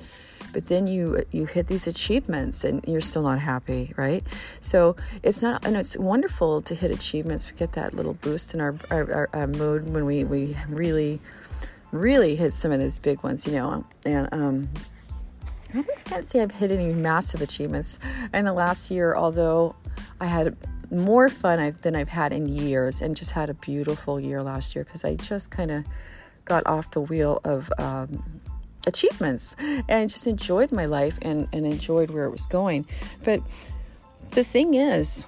But 0.52 0.66
then 0.66 0.86
you 0.86 1.24
you 1.30 1.46
hit 1.46 1.66
these 1.66 1.86
achievements 1.86 2.64
and 2.64 2.84
you're 2.86 3.00
still 3.00 3.22
not 3.22 3.40
happy, 3.40 3.92
right? 3.96 4.24
So 4.60 4.96
it's 5.22 5.42
not, 5.42 5.66
and 5.66 5.76
it's 5.76 5.96
wonderful 5.96 6.62
to 6.62 6.74
hit 6.74 6.90
achievements. 6.90 7.50
We 7.50 7.56
get 7.56 7.72
that 7.72 7.94
little 7.94 8.14
boost 8.14 8.54
in 8.54 8.60
our 8.60 8.76
our, 8.90 9.12
our, 9.12 9.28
our 9.32 9.46
mood 9.46 9.92
when 9.92 10.04
we 10.06 10.24
we 10.24 10.56
really 10.68 11.20
really 11.92 12.36
hit 12.36 12.52
some 12.54 12.72
of 12.72 12.80
those 12.80 12.98
big 12.98 13.22
ones, 13.22 13.46
you 13.46 13.52
know. 13.52 13.84
And 14.06 14.28
um, 14.32 14.68
I 15.74 15.82
can't 16.04 16.24
say 16.24 16.40
I've 16.40 16.52
hit 16.52 16.70
any 16.70 16.92
massive 16.94 17.42
achievements 17.42 17.98
in 18.32 18.44
the 18.44 18.52
last 18.52 18.90
year, 18.90 19.14
although 19.16 19.74
I 20.20 20.26
had 20.26 20.56
more 20.90 21.28
fun 21.28 21.76
than 21.82 21.94
I've 21.94 22.08
had 22.08 22.32
in 22.32 22.48
years 22.48 23.02
and 23.02 23.14
just 23.14 23.32
had 23.32 23.50
a 23.50 23.54
beautiful 23.54 24.18
year 24.18 24.42
last 24.42 24.74
year 24.74 24.84
because 24.84 25.04
I 25.04 25.16
just 25.16 25.50
kind 25.50 25.70
of 25.70 25.84
got 26.48 26.66
off 26.66 26.90
the 26.92 27.00
wheel 27.00 27.40
of 27.44 27.70
um, 27.78 28.24
achievements 28.86 29.54
and 29.88 30.10
just 30.10 30.26
enjoyed 30.26 30.72
my 30.72 30.86
life 30.86 31.18
and, 31.22 31.46
and 31.52 31.66
enjoyed 31.66 32.10
where 32.10 32.24
it 32.24 32.30
was 32.30 32.46
going. 32.46 32.86
But 33.24 33.40
the 34.32 34.42
thing 34.42 34.74
is, 34.74 35.26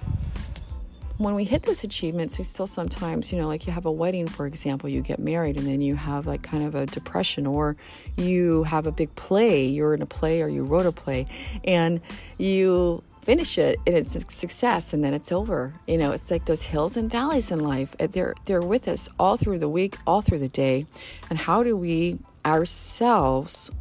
when 1.17 1.35
we 1.35 1.43
hit 1.43 1.63
those 1.63 1.83
achievements, 1.83 2.39
we 2.39 2.43
still 2.43 2.65
sometimes, 2.65 3.31
you 3.31 3.39
know, 3.39 3.47
like 3.47 3.67
you 3.67 3.73
have 3.73 3.85
a 3.85 3.91
wedding, 3.91 4.27
for 4.27 4.47
example, 4.47 4.89
you 4.89 5.01
get 5.01 5.19
married 5.19 5.55
and 5.55 5.67
then 5.67 5.79
you 5.79 5.95
have 5.95 6.25
like 6.25 6.41
kind 6.41 6.63
of 6.63 6.73
a 6.73 6.87
depression, 6.87 7.45
or 7.45 7.77
you 8.17 8.63
have 8.63 8.87
a 8.87 8.91
big 8.91 9.13
play, 9.15 9.65
you're 9.65 9.93
in 9.93 10.01
a 10.01 10.07
play 10.07 10.41
or 10.41 10.47
you 10.47 10.63
wrote 10.63 10.87
a 10.87 10.91
play, 10.91 11.27
and 11.63 12.01
you 12.39 13.03
finish 13.21 13.57
it 13.57 13.79
and 13.85 13.95
it's 13.95 14.15
a 14.15 14.21
success 14.21 14.93
and 14.93 15.03
then 15.03 15.13
it's 15.13 15.31
over. 15.31 15.73
You 15.87 15.97
know, 15.97 16.11
it's 16.11 16.31
like 16.31 16.45
those 16.45 16.63
hills 16.63 16.97
and 16.97 17.09
valleys 17.09 17.51
in 17.51 17.59
life. 17.59 17.95
Uh, 17.99 18.07
they're 18.07 18.35
they're 18.45 18.61
with 18.61 18.87
us 18.87 19.09
all 19.19 19.37
through 19.37 19.59
the 19.59 19.69
week, 19.69 19.97
all 20.05 20.21
through 20.21 20.39
the 20.39 20.49
day. 20.49 20.85
And 21.29 21.37
how 21.37 21.63
do 21.63 21.75
we 21.77 22.19
ourselves 22.45 23.71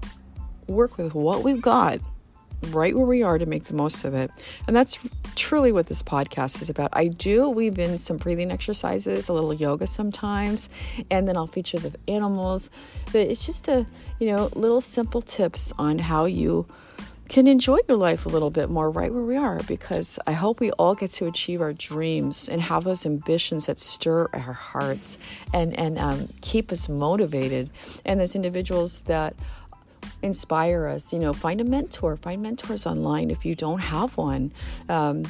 work 0.66 0.98
with 0.98 1.14
what 1.14 1.42
we've 1.42 1.62
got 1.62 2.00
right 2.68 2.94
where 2.94 3.06
we 3.06 3.22
are 3.22 3.38
to 3.38 3.46
make 3.46 3.64
the 3.64 3.74
most 3.74 4.04
of 4.04 4.14
it. 4.14 4.30
And 4.66 4.76
that's 4.76 4.98
truly 5.34 5.72
what 5.72 5.86
this 5.86 6.02
podcast 6.02 6.60
is 6.60 6.68
about. 6.68 6.90
I 6.92 7.08
do 7.08 7.48
weave 7.48 7.78
in 7.78 7.98
some 7.98 8.18
breathing 8.18 8.50
exercises, 8.50 9.28
a 9.28 9.32
little 9.32 9.54
yoga 9.54 9.86
sometimes, 9.86 10.68
and 11.10 11.26
then 11.26 11.36
I'll 11.36 11.46
feature 11.46 11.78
the 11.78 11.92
animals. 12.08 12.70
But 13.06 13.22
it's 13.22 13.46
just 13.46 13.68
a, 13.68 13.86
you 14.18 14.26
know, 14.28 14.50
little 14.54 14.80
simple 14.80 15.22
tips 15.22 15.72
on 15.78 15.98
how 15.98 16.26
you 16.26 16.66
can 17.30 17.46
enjoy 17.46 17.78
your 17.88 17.96
life 17.96 18.26
a 18.26 18.28
little 18.28 18.50
bit 18.50 18.68
more 18.68 18.90
right 18.90 19.14
where 19.14 19.22
we 19.22 19.36
are 19.36 19.60
because 19.68 20.18
I 20.26 20.32
hope 20.32 20.58
we 20.58 20.72
all 20.72 20.96
get 20.96 21.12
to 21.12 21.26
achieve 21.26 21.60
our 21.62 21.72
dreams 21.72 22.48
and 22.48 22.60
have 22.60 22.82
those 22.82 23.06
ambitions 23.06 23.66
that 23.66 23.78
stir 23.78 24.28
our 24.32 24.52
hearts 24.52 25.16
and, 25.54 25.78
and 25.78 25.96
um, 25.96 26.28
keep 26.40 26.72
us 26.72 26.88
motivated. 26.88 27.70
And 28.04 28.20
as 28.20 28.34
individuals 28.34 29.02
that 29.02 29.36
inspire 30.22 30.88
us, 30.88 31.12
you 31.12 31.20
know, 31.20 31.32
find 31.32 31.60
a 31.60 31.64
mentor, 31.64 32.16
find 32.16 32.42
mentors 32.42 32.84
online 32.84 33.30
if 33.30 33.44
you 33.44 33.54
don't 33.54 33.78
have 33.78 34.16
one. 34.16 34.52
Um, 34.88 35.22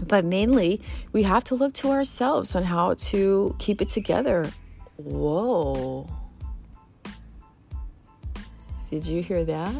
but 0.00 0.24
mainly, 0.24 0.80
we 1.12 1.24
have 1.24 1.44
to 1.44 1.54
look 1.54 1.74
to 1.74 1.90
ourselves 1.90 2.56
on 2.56 2.62
how 2.62 2.94
to 2.94 3.54
keep 3.58 3.82
it 3.82 3.90
together. 3.90 4.50
Whoa. 4.96 6.08
Did 8.90 9.06
you 9.06 9.22
hear 9.22 9.44
that? 9.44 9.74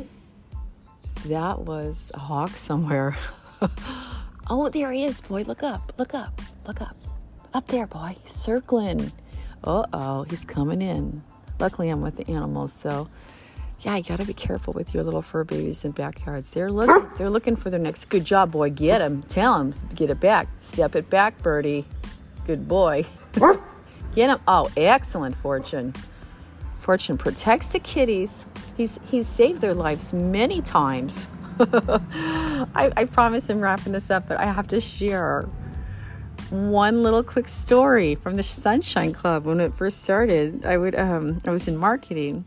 That 1.27 1.61
was 1.61 2.11
a 2.15 2.19
hawk 2.19 2.57
somewhere. 2.57 3.17
oh, 4.51 4.69
there 4.69 4.93
he 4.93 5.05
is, 5.05 5.21
boy. 5.21 5.43
Look 5.43 5.63
up, 5.63 5.93
look 5.99 6.15
up, 6.15 6.41
look 6.67 6.81
up. 6.81 6.97
Up 7.55 7.67
there, 7.67 7.87
boy. 7.87 8.17
He's 8.23 8.33
circling. 8.33 9.13
Uh 9.65 9.85
oh, 9.93 10.23
he's 10.25 10.45
coming 10.45 10.81
in. 10.81 11.23
Luckily, 11.59 11.89
I'm 11.89 12.03
with 12.03 12.17
the 12.17 12.29
animals, 12.31 12.73
so 12.73 13.09
yeah, 13.81 13.97
you 13.97 14.05
gotta 14.05 14.25
be 14.25 14.35
careful 14.35 14.73
with 14.73 14.95
your 14.95 15.03
little 15.03 15.23
fur 15.23 15.45
babies 15.45 15.85
in 15.85 15.91
backyards. 15.93 16.51
They're 16.51 16.71
looking, 16.71 17.09
they're 17.17 17.31
looking 17.31 17.57
for 17.57 17.71
their 17.71 17.81
next. 17.81 18.07
Good 18.07 18.25
job, 18.25 18.53
boy. 18.53 18.71
Get 18.71 19.01
him. 19.01 19.23
Tell 19.23 19.61
him. 19.61 19.75
Get 19.95 20.11
it 20.11 20.21
back. 20.21 20.49
Step 20.61 20.95
it 20.97 21.11
back, 21.11 21.41
birdie. 21.43 21.85
Good 22.47 22.69
boy. 22.69 23.05
Get 24.15 24.31
him. 24.31 24.39
Oh, 24.49 24.71
excellent, 24.77 25.37
Fortune. 25.37 25.95
Fortune 26.89 27.19
protects 27.19 27.69
the 27.69 27.81
kitties. 27.81 28.47
He's 28.79 28.99
he's 29.11 29.29
saved 29.29 29.61
their 29.61 29.75
lives 29.75 30.15
many 30.15 30.63
times. 30.63 31.29
I, 31.61 32.91
I 32.97 33.05
promise 33.05 33.51
I'm 33.51 33.61
wrapping 33.61 33.93
this 33.93 34.09
up, 34.09 34.27
but 34.27 34.39
I 34.39 34.47
have 34.47 34.69
to 34.69 34.81
share 34.81 35.43
one 36.49 37.03
little 37.03 37.23
quick 37.23 37.47
story 37.47 38.15
from 38.15 38.37
the 38.37 38.43
Sunshine 38.43 39.13
Club 39.13 39.45
when 39.45 39.61
it 39.61 39.75
first 39.75 40.03
started. 40.03 40.65
I 40.65 40.79
would 40.79 40.95
um, 40.95 41.41
I 41.45 41.51
was 41.51 41.69
in 41.69 41.77
marketing, 41.77 42.47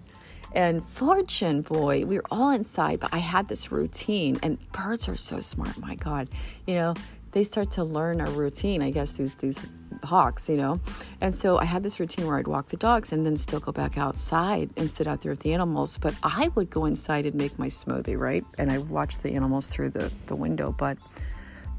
and 0.54 0.84
Fortune 0.84 1.62
boy, 1.62 2.04
we 2.08 2.16
were 2.16 2.26
all 2.32 2.50
inside, 2.50 3.00
but 3.00 3.14
I 3.14 3.20
had 3.20 3.48
this 3.48 3.72
routine. 3.72 4.40
And 4.42 4.58
birds 4.72 5.08
are 5.08 5.18
so 5.18 5.40
smart. 5.40 5.78
My 5.78 5.94
God, 5.94 6.30
you 6.66 6.74
know 6.74 6.96
they 7.34 7.44
start 7.44 7.70
to 7.74 7.84
learn 7.84 8.20
a 8.20 8.32
routine. 8.32 8.82
I 8.82 8.90
guess 8.90 9.14
these 9.14 9.36
these 9.36 9.60
hawks, 10.04 10.50
you 10.50 10.58
know. 10.58 10.80
And 11.20 11.34
so 11.34 11.58
I 11.58 11.66
had 11.66 11.84
this 11.84 12.00
routine 12.00 12.28
where 12.28 12.38
I'd 12.38 12.48
walk 12.48 12.70
the 12.70 12.78
dogs 12.78 13.12
and 13.12 13.26
then 13.26 13.38
still 13.38 13.60
go 13.60 13.72
back 13.72 13.98
outside 13.98 14.72
and 14.78 14.90
sit 14.90 15.08
out 15.08 15.22
there 15.22 15.32
with 15.32 15.42
the 15.42 15.54
animals. 15.54 15.98
But 15.98 16.16
I 16.24 16.50
would 16.56 16.70
go 16.70 16.86
inside 16.86 17.26
and 17.26 17.36
make 17.36 17.58
my 17.60 17.68
smoothie, 17.68 18.18
right? 18.18 18.46
And 18.58 18.72
I 18.72 18.80
watched 18.80 19.24
the 19.24 19.34
animals 19.34 19.68
through 19.68 19.92
the, 19.92 20.12
the 20.28 20.36
window. 20.36 20.74
But 20.78 20.98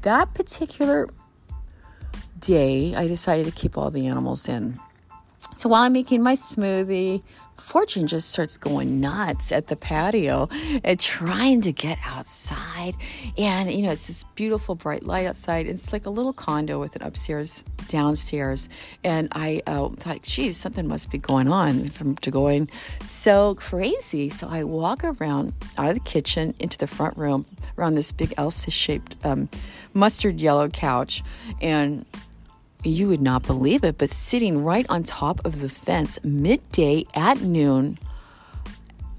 that 0.01 0.33
particular 0.33 1.09
day, 2.39 2.95
I 2.95 3.07
decided 3.07 3.45
to 3.45 3.51
keep 3.51 3.77
all 3.77 3.89
the 3.89 4.07
animals 4.07 4.49
in. 4.49 4.77
So 5.55 5.69
while 5.69 5.83
I'm 5.83 5.93
making 5.93 6.23
my 6.23 6.33
smoothie, 6.33 7.23
Fortune 7.57 8.07
just 8.07 8.29
starts 8.29 8.57
going 8.57 8.99
nuts 8.99 9.51
at 9.51 9.67
the 9.67 9.75
patio 9.75 10.49
and 10.83 10.99
trying 10.99 11.61
to 11.61 11.71
get 11.71 11.97
outside. 12.03 12.95
And, 13.37 13.71
you 13.71 13.83
know, 13.83 13.91
it's 13.91 14.07
this 14.07 14.23
beautiful 14.35 14.75
bright 14.75 15.03
light 15.03 15.25
outside. 15.25 15.67
It's 15.67 15.93
like 15.93 16.05
a 16.05 16.09
little 16.09 16.33
condo 16.33 16.79
with 16.79 16.95
an 16.95 17.03
upstairs, 17.03 17.63
downstairs. 17.87 18.69
And 19.03 19.27
I 19.31 19.61
uh, 19.67 19.89
thought, 19.89 20.23
geez, 20.23 20.57
something 20.57 20.87
must 20.87 21.11
be 21.11 21.17
going 21.17 21.47
on 21.47 21.87
from 21.87 22.15
to 22.17 22.31
going 22.31 22.69
so 23.03 23.55
crazy. 23.55 24.29
So 24.29 24.47
I 24.47 24.63
walk 24.63 25.03
around 25.03 25.53
out 25.77 25.89
of 25.89 25.95
the 25.95 26.01
kitchen 26.01 26.53
into 26.59 26.77
the 26.77 26.87
front 26.87 27.17
room 27.17 27.45
around 27.77 27.95
this 27.95 28.11
big 28.11 28.33
L 28.37 28.51
shaped 28.51 29.15
um, 29.23 29.49
mustard 29.93 30.41
yellow 30.41 30.69
couch. 30.69 31.23
And 31.61 32.05
you 32.83 33.07
would 33.07 33.21
not 33.21 33.43
believe 33.43 33.83
it, 33.83 33.97
but 33.97 34.09
sitting 34.09 34.63
right 34.63 34.85
on 34.89 35.03
top 35.03 35.45
of 35.45 35.61
the 35.61 35.69
fence 35.69 36.19
midday 36.23 37.05
at 37.13 37.41
noon, 37.41 37.97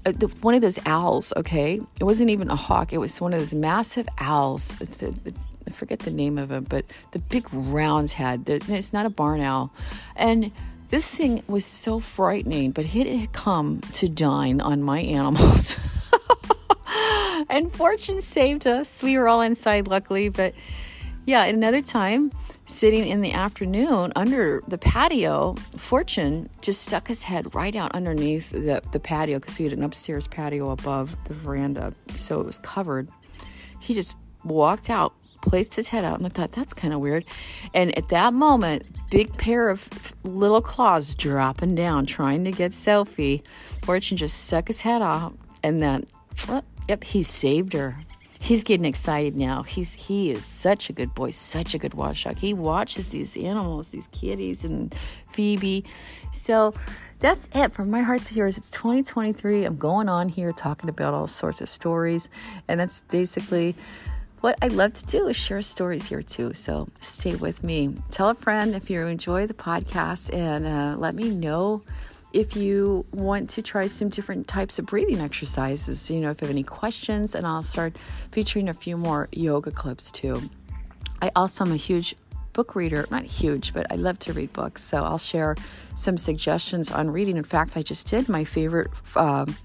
uh, 0.05 0.11
one 0.41 0.53
of 0.53 0.61
those 0.61 0.79
owls, 0.85 1.33
okay? 1.35 1.81
It 1.99 2.03
wasn't 2.03 2.29
even 2.29 2.49
a 2.49 2.55
hawk, 2.55 2.93
it 2.93 2.99
was 2.99 3.19
one 3.19 3.33
of 3.33 3.39
those 3.39 3.53
massive 3.53 4.07
owls. 4.19 4.75
I 5.67 5.71
forget 5.71 5.99
the 5.99 6.11
name 6.11 6.37
of 6.37 6.51
it, 6.51 6.69
but 6.69 6.85
the 7.11 7.19
big 7.19 7.51
round 7.51 8.11
head. 8.11 8.43
It's 8.47 8.93
not 8.93 9.05
a 9.05 9.09
barn 9.09 9.41
owl. 9.41 9.71
And 10.15 10.51
this 10.89 11.07
thing 11.07 11.43
was 11.47 11.65
so 11.65 11.99
frightening, 11.99 12.71
but 12.71 12.85
it 12.85 13.19
had 13.19 13.33
come 13.33 13.81
to 13.93 14.07
dine 14.07 14.61
on 14.61 14.83
my 14.83 14.99
animals. 14.99 15.77
and 17.49 17.73
fortune 17.73 18.21
saved 18.21 18.67
us. 18.67 19.01
We 19.01 19.17
were 19.17 19.27
all 19.27 19.41
inside, 19.41 19.87
luckily, 19.87 20.29
but 20.29 20.53
yeah, 21.25 21.43
another 21.45 21.81
time, 21.81 22.31
sitting 22.65 23.07
in 23.07 23.21
the 23.21 23.31
afternoon 23.31 24.11
under 24.15 24.61
the 24.67 24.77
patio, 24.77 25.53
Fortune 25.77 26.49
just 26.61 26.81
stuck 26.81 27.07
his 27.07 27.23
head 27.23 27.53
right 27.53 27.75
out 27.75 27.91
underneath 27.93 28.49
the, 28.49 28.81
the 28.91 28.99
patio 28.99 29.39
because 29.39 29.57
he 29.57 29.63
had 29.63 29.73
an 29.73 29.83
upstairs 29.83 30.27
patio 30.27 30.71
above 30.71 31.15
the 31.25 31.33
veranda. 31.33 31.93
So 32.15 32.39
it 32.39 32.45
was 32.45 32.59
covered. 32.59 33.09
He 33.79 33.93
just 33.93 34.15
walked 34.43 34.89
out, 34.89 35.13
placed 35.41 35.75
his 35.75 35.87
head 35.87 36.03
out, 36.03 36.17
and 36.17 36.25
I 36.25 36.29
thought, 36.29 36.51
that's 36.51 36.73
kind 36.73 36.93
of 36.93 36.99
weird. 36.99 37.23
And 37.73 37.95
at 37.97 38.09
that 38.09 38.33
moment, 38.33 38.83
big 39.11 39.35
pair 39.37 39.69
of 39.69 39.87
little 40.23 40.61
claws 40.61 41.13
dropping 41.13 41.75
down, 41.75 42.07
trying 42.07 42.43
to 42.45 42.51
get 42.51 42.73
Sophie. 42.73 43.43
Fortune 43.83 44.17
just 44.17 44.45
stuck 44.45 44.67
his 44.67 44.81
head 44.81 45.03
out, 45.03 45.37
and 45.61 45.81
then, 45.81 46.07
yep, 46.87 47.03
he 47.03 47.21
saved 47.21 47.73
her 47.73 47.95
he's 48.39 48.63
getting 48.63 48.85
excited 48.85 49.35
now. 49.35 49.63
He's 49.63 49.93
he 49.93 50.31
is 50.31 50.45
such 50.45 50.89
a 50.89 50.93
good 50.93 51.13
boy, 51.13 51.31
such 51.31 51.73
a 51.73 51.77
good 51.77 51.93
watchdog. 51.93 52.37
He 52.37 52.53
watches 52.53 53.09
these 53.09 53.35
animals, 53.37 53.89
these 53.89 54.07
kitties 54.11 54.63
and 54.63 54.93
Phoebe. 55.29 55.83
So 56.31 56.73
that's 57.19 57.47
it 57.55 57.71
from 57.71 57.89
my 57.89 58.01
heart 58.01 58.23
to 58.25 58.35
yours. 58.35 58.57
It's 58.57 58.69
2023. 58.69 59.65
I'm 59.65 59.77
going 59.77 60.09
on 60.09 60.29
here 60.29 60.51
talking 60.51 60.89
about 60.89 61.13
all 61.13 61.27
sorts 61.27 61.61
of 61.61 61.69
stories, 61.69 62.29
and 62.67 62.79
that's 62.79 62.99
basically 62.99 63.75
what 64.41 64.57
I 64.61 64.67
love 64.67 64.93
to 64.93 65.05
do 65.05 65.27
is 65.27 65.35
share 65.35 65.61
stories 65.61 66.05
here 66.07 66.21
too. 66.21 66.53
So 66.53 66.87
stay 67.01 67.35
with 67.35 67.63
me. 67.63 67.95
Tell 68.11 68.29
a 68.29 68.35
friend 68.35 68.75
if 68.75 68.89
you 68.89 69.01
enjoy 69.07 69.47
the 69.47 69.53
podcast, 69.53 70.33
and 70.33 70.67
uh, 70.67 70.95
let 70.99 71.15
me 71.15 71.29
know 71.31 71.81
if 72.35 72.57
you 72.57 73.05
want 73.13 73.49
to 73.51 73.61
try 73.61 73.85
some 73.87 74.09
different 74.09 74.45
types 74.45 74.77
of 74.77 74.85
breathing 74.85 75.21
exercises, 75.21 76.11
you 76.11 76.19
know, 76.19 76.31
if 76.31 76.41
you 76.41 76.47
have 76.47 76.53
any 76.53 76.63
questions, 76.63 77.33
and 77.33 77.47
I'll 77.47 77.63
start 77.63 77.95
featuring 78.31 78.67
a 78.67 78.73
few 78.73 78.97
more 78.97 79.29
yoga 79.31 79.71
clips 79.71 80.11
too. 80.11 80.41
I 81.21 81.31
also 81.33 81.63
am 81.63 81.71
a 81.71 81.77
huge 81.77 82.13
book 82.51 82.75
reader, 82.75 83.05
not 83.09 83.23
huge, 83.23 83.73
but 83.73 83.89
I 83.89 83.95
love 83.95 84.19
to 84.19 84.33
read 84.33 84.51
books. 84.51 84.83
So 84.83 85.01
I'll 85.01 85.17
share 85.17 85.55
some 85.95 86.17
suggestions 86.17 86.91
on 86.91 87.09
reading. 87.09 87.37
In 87.37 87.45
fact, 87.45 87.77
I 87.77 87.81
just 87.81 88.07
did 88.07 88.27
my 88.27 88.43
favorite 88.43 88.91
um, 89.15 89.55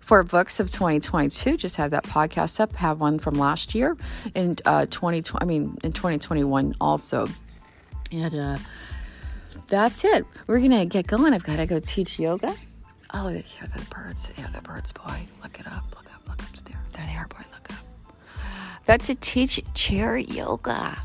four 0.00 0.22
books 0.22 0.60
of 0.60 0.70
2022. 0.70 1.56
Just 1.56 1.74
had 1.74 1.90
that 1.90 2.04
podcast 2.04 2.60
up. 2.60 2.72
Have 2.76 3.00
one 3.00 3.18
from 3.18 3.34
last 3.34 3.74
year 3.74 3.96
in 4.36 4.56
uh, 4.66 4.86
2020. 4.86 5.42
I 5.42 5.44
mean, 5.44 5.76
in 5.82 5.92
2021 5.92 6.76
also. 6.80 7.26
And 8.12 8.34
uh, 8.34 8.58
that's 9.70 10.04
it. 10.04 10.26
We're 10.46 10.58
going 10.58 10.72
to 10.72 10.84
get 10.84 11.06
going. 11.06 11.32
I've 11.32 11.44
got 11.44 11.56
to 11.56 11.66
go 11.66 11.78
teach 11.80 12.18
yoga. 12.18 12.54
Oh, 13.14 13.28
hear 13.28 13.66
the 13.74 13.84
birds. 13.88 14.30
Yeah, 14.36 14.48
the 14.48 14.60
birds, 14.60 14.92
boy. 14.92 15.26
Look 15.42 15.58
it 15.58 15.66
up. 15.66 15.84
Look 15.96 16.12
up. 16.12 16.28
Look 16.28 16.42
up 16.42 16.64
there. 16.64 16.80
There 16.92 17.06
they 17.06 17.16
are, 17.16 17.26
boy. 17.28 17.38
Look 17.52 17.70
up. 17.72 17.78
Got 18.86 19.00
to 19.04 19.14
teach 19.14 19.60
chair 19.74 20.18
yoga 20.18 21.00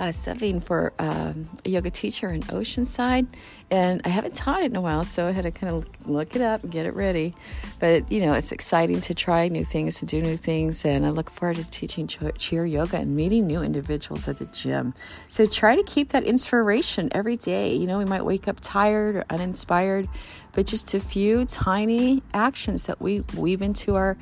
uh, 0.00 0.04
subbing 0.04 0.62
for 0.62 0.94
um, 0.98 1.46
a 1.66 1.68
yoga 1.68 1.90
teacher 1.90 2.30
in 2.30 2.40
Oceanside, 2.44 3.26
and 3.70 4.00
I 4.06 4.08
haven't 4.08 4.34
taught 4.34 4.62
it 4.62 4.70
in 4.70 4.76
a 4.76 4.80
while, 4.80 5.04
so 5.04 5.26
I 5.26 5.32
had 5.32 5.42
to 5.42 5.50
kind 5.50 5.74
of 5.74 6.08
look 6.08 6.34
it 6.34 6.40
up 6.40 6.62
and 6.62 6.72
get 6.72 6.86
it 6.86 6.94
ready. 6.94 7.34
But 7.80 8.10
you 8.10 8.24
know, 8.24 8.32
it's 8.32 8.50
exciting 8.50 9.02
to 9.02 9.14
try 9.14 9.46
new 9.48 9.62
things, 9.62 9.98
to 9.98 10.06
do 10.06 10.22
new 10.22 10.38
things, 10.38 10.86
and 10.86 11.04
I 11.04 11.10
look 11.10 11.30
forward 11.30 11.58
to 11.58 11.70
teaching 11.70 12.06
chair 12.06 12.64
yoga 12.64 12.96
and 12.96 13.14
meeting 13.14 13.46
new 13.46 13.60
individuals 13.60 14.26
at 14.26 14.38
the 14.38 14.46
gym. 14.46 14.94
So 15.28 15.44
try 15.44 15.76
to 15.76 15.82
keep 15.82 16.08
that 16.08 16.24
inspiration 16.24 17.10
every 17.12 17.36
day. 17.36 17.74
You 17.74 17.86
know, 17.86 17.98
we 17.98 18.06
might 18.06 18.24
wake 18.24 18.48
up 18.48 18.56
tired 18.62 19.16
or 19.16 19.24
uninspired, 19.28 20.08
but 20.52 20.64
just 20.64 20.94
a 20.94 21.00
few 21.00 21.44
tiny 21.44 22.22
actions 22.32 22.86
that 22.86 23.02
we 23.02 23.20
weave 23.36 23.60
into 23.60 23.96
our 23.96 24.16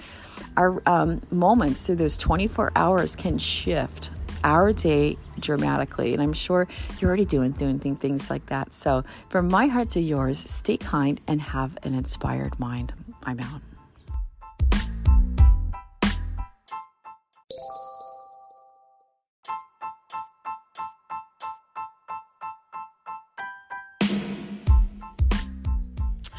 our 0.56 0.82
um, 0.86 1.22
moments 1.30 1.86
through 1.86 1.96
those 1.96 2.16
24 2.16 2.72
hours 2.74 3.14
can 3.14 3.38
shift 3.38 4.10
our 4.44 4.72
day 4.72 5.18
dramatically. 5.40 6.12
And 6.12 6.22
I'm 6.22 6.32
sure 6.32 6.68
you're 6.98 7.08
already 7.08 7.24
doing, 7.24 7.52
doing 7.52 7.78
things 7.78 8.30
like 8.30 8.46
that. 8.46 8.74
So, 8.74 9.04
from 9.28 9.48
my 9.48 9.66
heart 9.66 9.90
to 9.90 10.00
yours, 10.00 10.38
stay 10.38 10.76
kind 10.76 11.20
and 11.26 11.40
have 11.40 11.76
an 11.82 11.94
inspired 11.94 12.58
mind. 12.58 12.92
I'm 13.24 13.40
out. 13.40 13.62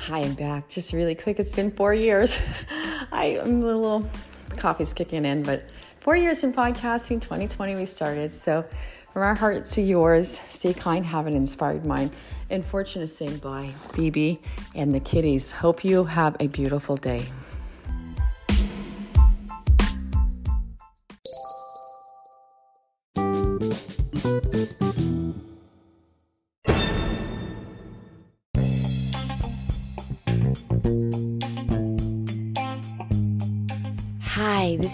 Hi, 0.10 0.22
I'm 0.22 0.34
back. 0.34 0.68
Just 0.70 0.92
really 0.92 1.14
quick. 1.14 1.40
It's 1.40 1.54
been 1.54 1.70
four 1.70 1.94
years. 1.94 2.40
I, 3.12 3.40
am 3.44 3.62
a 3.62 3.66
little 3.66 4.10
coffee's 4.58 4.92
kicking 4.92 5.24
in, 5.24 5.44
but 5.44 5.72
four 6.00 6.16
years 6.16 6.44
in 6.44 6.54
podcasting, 6.54 7.22
2020 7.22 7.76
we 7.76 7.86
started. 7.86 8.40
So 8.40 8.66
from 9.14 9.24
our 9.24 9.36
hearts 9.36 9.76
to 9.76 9.82
yours, 9.82 10.40
stay 10.48 10.74
kind, 10.74 11.06
have 11.06 11.28
an 11.28 11.34
inspired 11.34 11.86
mind. 11.86 12.12
And 12.50 12.66
fortune 12.66 13.02
is 13.02 13.16
saying 13.16 13.38
bye, 13.38 13.74
Phoebe 13.94 14.40
and 14.76 14.94
the 14.94 15.00
kitties. 15.00 15.52
Hope 15.52 15.84
you 15.84 16.06
have 16.06 16.36
a 16.40 16.48
beautiful 16.48 16.96
day. 16.96 17.26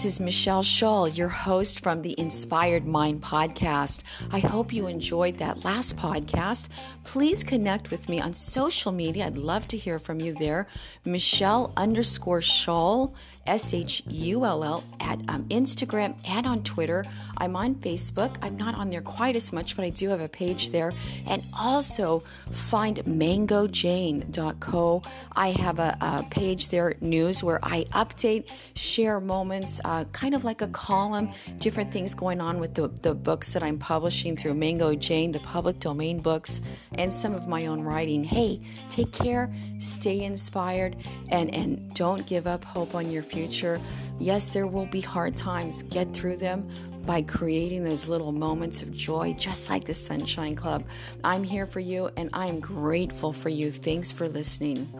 Is 0.06 0.20
Michelle 0.20 0.62
Shull, 0.62 1.08
your 1.08 1.28
host 1.28 1.82
from 1.82 2.02
the 2.02 2.14
Inspired 2.16 2.86
Mind 2.86 3.20
podcast. 3.20 4.04
I 4.30 4.38
hope 4.38 4.72
you 4.72 4.86
enjoyed 4.86 5.38
that 5.38 5.64
last 5.64 5.96
podcast. 5.96 6.68
Please 7.02 7.42
connect 7.42 7.90
with 7.90 8.08
me 8.08 8.20
on 8.20 8.32
social 8.32 8.92
media. 8.92 9.26
I'd 9.26 9.36
love 9.36 9.66
to 9.68 9.76
hear 9.76 9.98
from 9.98 10.20
you 10.20 10.32
there. 10.32 10.68
Michelle 11.04 11.72
underscore 11.76 12.40
Shull 12.40 13.16
S 13.46 13.72
H 13.72 14.02
U 14.08 14.44
L 14.44 14.64
L, 14.64 14.84
at 15.00 15.18
um, 15.28 15.44
Instagram 15.44 16.16
and 16.26 16.46
on 16.46 16.62
Twitter. 16.62 17.02
I'm 17.38 17.56
on 17.56 17.76
Facebook. 17.76 18.36
I'm 18.42 18.56
not 18.56 18.74
on 18.74 18.90
there 18.90 19.02
quite 19.02 19.36
as 19.36 19.52
much, 19.52 19.76
but 19.76 19.84
I 19.84 19.90
do 19.90 20.08
have 20.08 20.20
a 20.20 20.28
page 20.28 20.70
there. 20.70 20.92
And 21.26 21.44
also 21.56 22.24
find 22.50 22.96
mangojane.co. 22.98 25.02
I 25.34 25.50
have 25.50 25.78
a, 25.78 25.96
a 26.00 26.24
page 26.30 26.68
there, 26.68 26.94
news, 27.00 27.44
where 27.44 27.58
I 27.62 27.84
update, 27.92 28.48
share 28.74 29.20
moments, 29.20 29.80
uh, 29.84 29.95
Uh, 29.96 30.04
kind 30.12 30.34
of 30.34 30.44
like 30.44 30.60
a 30.60 30.68
column, 30.68 31.30
different 31.58 31.90
things 31.90 32.14
going 32.14 32.40
on 32.40 32.58
with 32.58 32.74
the, 32.74 32.88
the 32.88 33.14
books 33.14 33.52
that 33.54 33.62
I'm 33.62 33.78
publishing 33.78 34.36
through 34.36 34.54
Mango 34.54 34.94
Jane, 34.94 35.32
the 35.32 35.40
public 35.40 35.80
domain 35.80 36.20
books, 36.20 36.60
and 36.98 37.12
some 37.12 37.34
of 37.34 37.48
my 37.48 37.66
own 37.66 37.80
writing. 37.80 38.22
Hey, 38.22 38.60
take 38.88 39.12
care, 39.12 39.50
stay 39.78 40.20
inspired, 40.20 40.96
and, 41.30 41.54
and 41.54 41.94
don't 41.94 42.26
give 42.26 42.46
up 42.46 42.64
hope 42.64 42.94
on 42.94 43.10
your 43.10 43.22
future 43.22 43.36
future. 43.46 43.80
Yes, 44.18 44.50
there 44.50 44.66
will 44.66 44.86
be 44.86 45.00
hard 45.00 45.36
times. 45.36 45.82
Get 45.82 46.12
through 46.12 46.36
them 46.36 46.68
by 47.04 47.22
creating 47.22 47.84
those 47.84 48.08
little 48.08 48.32
moments 48.32 48.82
of 48.82 48.92
joy, 48.92 49.34
just 49.38 49.70
like 49.70 49.84
the 49.84 49.94
Sunshine 49.94 50.56
Club. 50.56 50.84
I'm 51.22 51.44
here 51.44 51.66
for 51.66 51.80
you 51.80 52.10
and 52.16 52.30
I'm 52.32 52.58
grateful 52.60 53.32
for 53.32 53.48
you. 53.48 53.70
Thanks 53.70 54.10
for 54.10 54.28
listening. 54.28 54.92